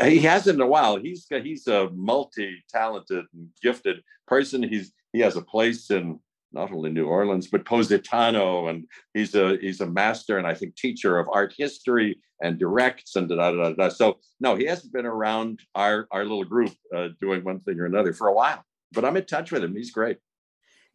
He 0.02 0.20
hasn't 0.20 0.56
in 0.56 0.62
a 0.62 0.68
while. 0.68 0.98
He's 0.98 1.28
he's 1.30 1.68
a 1.68 1.90
multi-talented 1.90 3.26
and 3.34 3.50
gifted 3.62 4.04
person. 4.28 4.64
He's 4.64 4.94
he 5.12 5.20
has 5.20 5.36
a 5.36 5.42
place 5.42 5.90
in 5.90 6.20
not 6.54 6.72
only 6.72 6.92
New 6.92 7.08
Orleans 7.08 7.48
but 7.48 7.66
Positano, 7.66 8.68
and 8.68 8.86
he's 9.14 9.36
a 9.36 9.58
he's 9.58 9.82
a 9.82 9.88
master 9.88 10.38
and 10.38 10.48
I 10.48 10.54
think 10.54 10.76
teacher 10.76 11.18
of 11.18 11.28
art 11.32 11.54
history 11.58 12.20
and 12.42 12.60
directs 12.60 13.16
and 13.16 13.28
da 13.28 13.36
da 13.36 13.52
da 13.52 13.74
da. 13.74 13.90
So 13.90 14.20
no, 14.40 14.56
he 14.56 14.66
hasn't 14.66 14.94
been 14.94 15.06
around 15.06 15.62
our 15.74 16.08
our 16.12 16.24
little 16.24 16.46
group 16.46 16.74
uh, 16.96 17.10
doing 17.20 17.44
one 17.44 17.60
thing 17.60 17.80
or 17.80 17.86
another 17.86 18.14
for 18.14 18.28
a 18.28 18.34
while. 18.34 18.64
But 18.94 19.04
I'm 19.04 19.18
in 19.18 19.26
touch 19.26 19.52
with 19.52 19.64
him. 19.64 19.76
He's 19.76 19.92
great. 19.92 20.18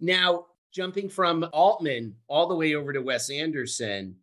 Now 0.00 0.46
jumping 0.72 1.08
from 1.08 1.46
Altman 1.52 2.14
all 2.28 2.48
the 2.48 2.54
way 2.54 2.74
over 2.74 2.92
to 2.92 3.00
Wes 3.00 3.30
Anderson 3.30 4.16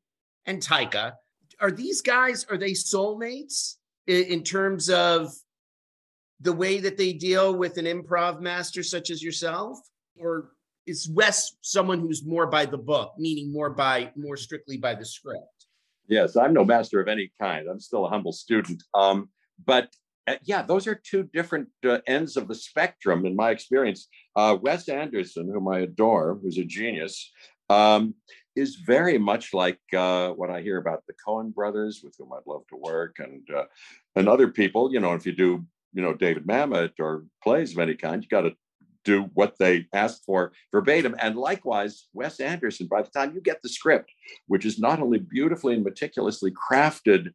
and 0.45 0.61
Taika, 0.61 1.13
are 1.59 1.71
these 1.71 2.01
guys 2.01 2.45
are 2.49 2.57
they 2.57 2.71
soulmates 2.71 3.75
in, 4.07 4.23
in 4.25 4.43
terms 4.43 4.89
of 4.89 5.31
the 6.41 6.53
way 6.53 6.79
that 6.79 6.97
they 6.97 7.13
deal 7.13 7.53
with 7.53 7.77
an 7.77 7.85
improv 7.85 8.39
master 8.39 8.81
such 8.81 9.09
as 9.09 9.21
yourself, 9.21 9.77
or 10.17 10.51
is 10.87 11.09
Wes 11.09 11.55
someone 11.61 11.99
who's 11.99 12.25
more 12.25 12.47
by 12.47 12.65
the 12.65 12.77
book, 12.77 13.13
meaning 13.17 13.51
more 13.51 13.69
by 13.69 14.11
more 14.15 14.37
strictly 14.37 14.77
by 14.77 14.95
the 14.95 15.05
script? 15.05 15.43
Yes, 16.07 16.35
I'm 16.35 16.53
no 16.53 16.65
master 16.65 16.99
of 16.99 17.07
any 17.07 17.31
kind. 17.39 17.67
I'm 17.69 17.79
still 17.79 18.05
a 18.05 18.09
humble 18.09 18.31
student. 18.31 18.81
Um, 18.95 19.29
but 19.63 19.89
yeah, 20.43 20.61
those 20.61 20.87
are 20.87 20.95
two 20.95 21.23
different 21.23 21.69
uh, 21.85 21.99
ends 22.07 22.37
of 22.37 22.47
the 22.47 22.55
spectrum 22.55 23.25
in 23.25 23.35
my 23.35 23.51
experience. 23.51 24.07
Uh, 24.35 24.57
Wes 24.61 24.89
Anderson, 24.89 25.49
whom 25.51 25.67
I 25.67 25.79
adore, 25.79 26.37
who's 26.41 26.57
a 26.57 26.63
genius, 26.63 27.31
um, 27.69 28.15
is 28.55 28.75
very 28.75 29.17
much 29.17 29.53
like 29.53 29.79
uh, 29.95 30.29
what 30.31 30.49
I 30.49 30.61
hear 30.61 30.77
about 30.77 31.03
the 31.07 31.13
Coen 31.25 31.53
brothers, 31.53 32.01
with 32.03 32.15
whom 32.17 32.33
I'd 32.33 32.47
love 32.47 32.63
to 32.69 32.75
work, 32.75 33.17
and 33.19 33.47
uh, 33.55 33.65
and 34.15 34.27
other 34.27 34.49
people. 34.49 34.91
You 34.91 34.99
know, 34.99 35.13
if 35.13 35.25
you 35.25 35.31
do, 35.31 35.65
you 35.93 36.01
know, 36.01 36.13
David 36.13 36.45
Mamet 36.45 36.93
or 36.99 37.25
plays 37.43 37.71
of 37.71 37.79
any 37.79 37.95
kind, 37.95 38.23
you 38.23 38.29
got 38.29 38.41
to 38.41 38.55
do 39.05 39.29
what 39.33 39.55
they 39.59 39.85
asked 39.93 40.23
for 40.25 40.51
verbatim. 40.71 41.15
And 41.19 41.35
likewise, 41.35 42.07
Wes 42.13 42.39
Anderson, 42.39 42.87
by 42.87 43.01
the 43.01 43.09
time 43.09 43.33
you 43.33 43.41
get 43.41 43.61
the 43.61 43.69
script, 43.69 44.11
which 44.47 44.65
is 44.65 44.79
not 44.79 44.99
only 44.99 45.19
beautifully 45.19 45.75
and 45.75 45.83
meticulously 45.83 46.51
crafted 46.51 47.27
uh, 47.27 47.31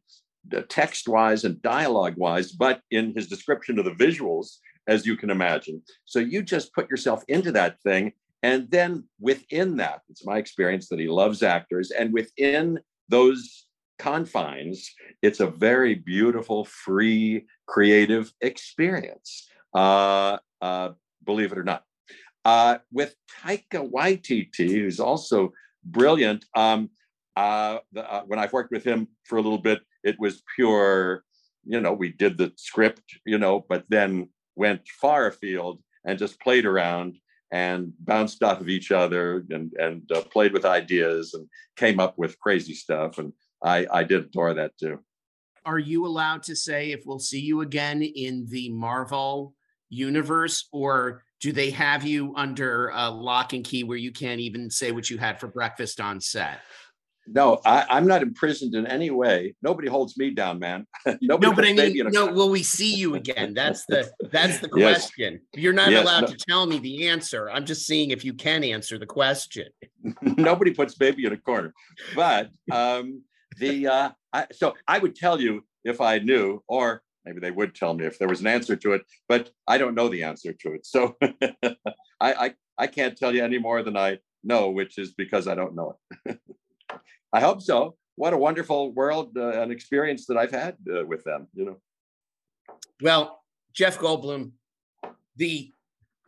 text 0.69 1.07
wise 1.07 1.43
and 1.43 1.61
dialogue 1.61 2.15
wise, 2.17 2.51
but 2.51 2.81
in 2.91 3.13
his 3.13 3.27
description 3.27 3.79
of 3.79 3.85
the 3.85 3.91
visuals, 3.91 4.57
as 4.87 5.05
you 5.05 5.15
can 5.17 5.29
imagine. 5.29 5.81
So 6.05 6.19
you 6.19 6.41
just 6.43 6.73
put 6.73 6.89
yourself 6.89 7.23
into 7.27 7.51
that 7.53 7.81
thing. 7.81 8.13
And 8.43 8.69
then 8.69 9.05
within 9.19 9.77
that, 9.77 10.01
it's 10.09 10.25
my 10.25 10.37
experience 10.37 10.89
that 10.89 10.99
he 10.99 11.07
loves 11.07 11.41
actors. 11.41 11.91
And 11.91 12.13
within 12.13 12.79
those 13.09 13.65
confines, 13.97 14.91
it's 15.21 15.39
a 15.39 15.47
very 15.47 15.95
beautiful, 15.95 16.65
free, 16.65 17.45
creative 17.65 18.31
experience. 18.41 19.47
Uh, 19.73 20.37
uh, 20.61 20.89
believe 21.25 21.51
it 21.51 21.57
or 21.57 21.63
not. 21.63 21.83
Uh, 22.43 22.77
with 22.91 23.15
Taika 23.43 23.89
Waititi, 23.89 24.69
who's 24.69 24.99
also 24.99 25.51
brilliant. 25.83 26.45
Um, 26.55 26.91
uh, 27.35 27.79
the, 27.91 28.09
uh, 28.09 28.21
when 28.27 28.39
I've 28.39 28.53
worked 28.53 28.71
with 28.71 28.83
him 28.83 29.07
for 29.23 29.37
a 29.37 29.41
little 29.41 29.57
bit, 29.57 29.81
it 30.05 30.15
was 30.19 30.43
pure, 30.55 31.23
you 31.65 31.81
know, 31.81 31.91
we 31.91 32.11
did 32.11 32.37
the 32.37 32.53
script, 32.55 33.03
you 33.25 33.37
know, 33.37 33.65
but 33.67 33.83
then 33.89 34.29
went 34.55 34.87
far 34.87 35.27
afield 35.27 35.81
and 36.05 36.19
just 36.19 36.39
played 36.39 36.65
around 36.65 37.17
and 37.51 37.91
bounced 37.99 38.43
off 38.43 38.61
of 38.61 38.69
each 38.69 38.91
other 38.91 39.43
and 39.49 39.73
and 39.73 40.09
uh, 40.11 40.21
played 40.21 40.53
with 40.53 40.65
ideas 40.65 41.33
and 41.33 41.47
came 41.75 41.99
up 41.99 42.17
with 42.17 42.39
crazy 42.39 42.73
stuff. 42.73 43.17
And 43.17 43.33
I 43.63 43.87
I 43.91 44.03
did 44.03 44.25
adore 44.25 44.53
that 44.53 44.77
too. 44.77 44.99
Are 45.65 45.79
you 45.79 46.05
allowed 46.05 46.43
to 46.43 46.55
say 46.55 46.91
if 46.91 47.01
we'll 47.05 47.19
see 47.19 47.39
you 47.39 47.61
again 47.61 48.03
in 48.03 48.45
the 48.49 48.69
Marvel 48.69 49.55
universe, 49.89 50.67
or 50.71 51.23
do 51.41 51.51
they 51.51 51.71
have 51.71 52.05
you 52.05 52.33
under 52.35 52.91
a 52.93 53.09
lock 53.09 53.53
and 53.53 53.63
key 53.63 53.83
where 53.83 53.97
you 53.97 54.11
can't 54.11 54.39
even 54.39 54.69
say 54.69 54.91
what 54.91 55.09
you 55.09 55.17
had 55.17 55.39
for 55.39 55.47
breakfast 55.47 55.99
on 55.99 56.21
set? 56.21 56.59
No, 57.27 57.59
I, 57.65 57.97
am 57.97 58.07
not 58.07 58.21
imprisoned 58.21 58.75
in 58.75 58.85
any 58.85 59.09
way. 59.09 59.55
Nobody 59.61 59.87
holds 59.87 60.17
me 60.17 60.29
down, 60.29 60.59
man. 60.59 60.85
Nobody 61.21 61.47
no, 61.47 61.53
but 61.53 61.65
I 61.65 61.73
mean, 61.73 62.09
no. 62.11 62.31
Will 62.31 62.49
we 62.49 62.61
see 62.61 62.93
you 62.93 63.15
again? 63.15 63.53
That's 63.53 63.85
the 63.85 64.11
that's 64.31 64.59
the 64.59 64.69
question. 64.81 65.41
Yes. 65.53 65.63
You're 65.63 65.73
not 65.73 65.89
yes, 65.89 66.03
allowed 66.03 66.21
no. 66.21 66.27
to 66.27 66.37
tell 66.37 66.65
me 66.65 66.77
the 66.77 67.07
answer. 67.07 67.49
I'm 67.49 67.65
just 67.65 67.87
seeing 67.87 68.11
if 68.11 68.23
you 68.23 68.33
can 68.33 68.63
answer 68.63 68.99
the 68.99 69.07
question. 69.07 69.67
Nobody 70.21 70.71
puts 70.71 70.95
baby 70.95 71.25
in 71.25 71.33
a 71.33 71.37
corner, 71.37 71.73
but 72.15 72.49
um, 72.71 73.23
the 73.57 73.87
uh, 73.87 74.09
I, 74.31 74.45
so 74.51 74.75
I 74.87 74.99
would 74.99 75.15
tell 75.15 75.41
you 75.41 75.65
if 75.83 76.01
I 76.01 76.19
knew, 76.19 76.63
or 76.67 77.01
maybe 77.25 77.39
they 77.39 77.51
would 77.51 77.73
tell 77.73 77.95
me 77.95 78.05
if 78.05 78.19
there 78.19 78.27
was 78.27 78.41
an 78.41 78.47
answer 78.47 78.75
to 78.75 78.93
it, 78.93 79.01
but 79.27 79.49
I 79.67 79.79
don't 79.79 79.95
know 79.95 80.09
the 80.09 80.23
answer 80.23 80.53
to 80.53 80.73
it. 80.73 80.85
So 80.85 81.15
I, 81.21 81.75
I 82.21 82.53
I 82.77 82.87
can't 82.87 83.17
tell 83.17 83.33
you 83.33 83.43
any 83.43 83.57
more 83.57 83.81
than 83.81 83.97
I 83.97 84.19
know, 84.43 84.69
which 84.69 84.99
is 84.99 85.13
because 85.13 85.47
I 85.47 85.55
don't 85.55 85.75
know 85.75 85.97
it. 86.25 86.39
I 87.35 87.41
hope 87.41 87.61
so. 87.61 87.97
What 88.15 88.31
a 88.31 88.37
wonderful 88.37 88.93
world 88.93 89.37
uh, 89.37 89.61
and 89.61 89.69
experience 89.69 90.25
that 90.27 90.37
I've 90.37 90.51
had 90.51 90.77
uh, 90.89 91.05
with 91.05 91.25
them, 91.25 91.47
you 91.53 91.65
know. 91.65 91.77
Well, 93.01 93.41
Jeff 93.73 93.99
Goldblum, 93.99 94.51
the 95.35 95.73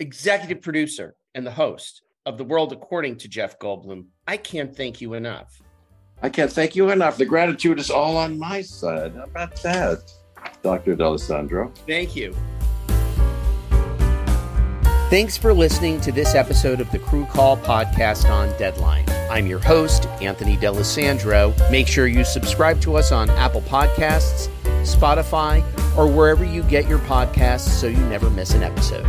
executive 0.02 0.62
producer 0.62 1.16
and 1.34 1.48
the 1.48 1.52
host 1.52 2.02
of 2.26 2.38
The 2.38 2.44
World 2.44 2.74
According 2.74 3.20
to 3.20 3.30
Jeff 3.30 3.58
Goldblum, 3.58 4.08
I 4.28 4.36
can't 4.36 4.76
thank 4.76 5.00
you 5.00 5.14
enough. 5.14 5.62
I 6.22 6.28
can't 6.28 6.52
thank 6.52 6.76
you 6.76 6.90
enough. 6.90 7.16
The 7.16 7.26
gratitude 7.26 7.80
is 7.80 7.90
all 7.90 8.18
on 8.18 8.38
my 8.38 8.62
side. 8.62 9.16
How 9.16 9.24
about 9.24 9.56
that, 9.64 10.12
Dr. 10.62 10.94
D'Alessandro? 10.94 11.72
Thank 11.88 12.18
you. 12.18 12.36
Thanks 15.10 15.38
for 15.38 15.54
listening 15.54 16.02
to 16.02 16.12
this 16.12 16.36
episode 16.36 16.82
of 16.82 16.92
the 16.92 17.00
Crew 17.00 17.26
Call 17.28 17.56
podcast 17.56 18.30
on 18.30 18.50
Deadline. 18.60 19.06
I'm 19.32 19.48
your 19.48 19.60
host, 19.60 20.06
Anthony 20.22 20.58
D'Alessandro. 20.58 21.54
Make 21.72 21.88
sure 21.88 22.08
you 22.08 22.26
subscribe 22.26 22.82
to 22.82 22.98
us 22.98 23.14
on 23.14 23.30
Apple 23.30 23.62
Podcasts, 23.62 24.50
Spotify, 24.84 25.64
or 25.98 26.12
wherever 26.12 26.44
you 26.44 26.62
get 26.64 26.90
your 26.90 27.00
podcasts 27.00 27.70
so 27.70 27.88
you 27.88 28.06
never 28.08 28.30
miss 28.30 28.54
an 28.54 28.64
episode. 28.64 29.06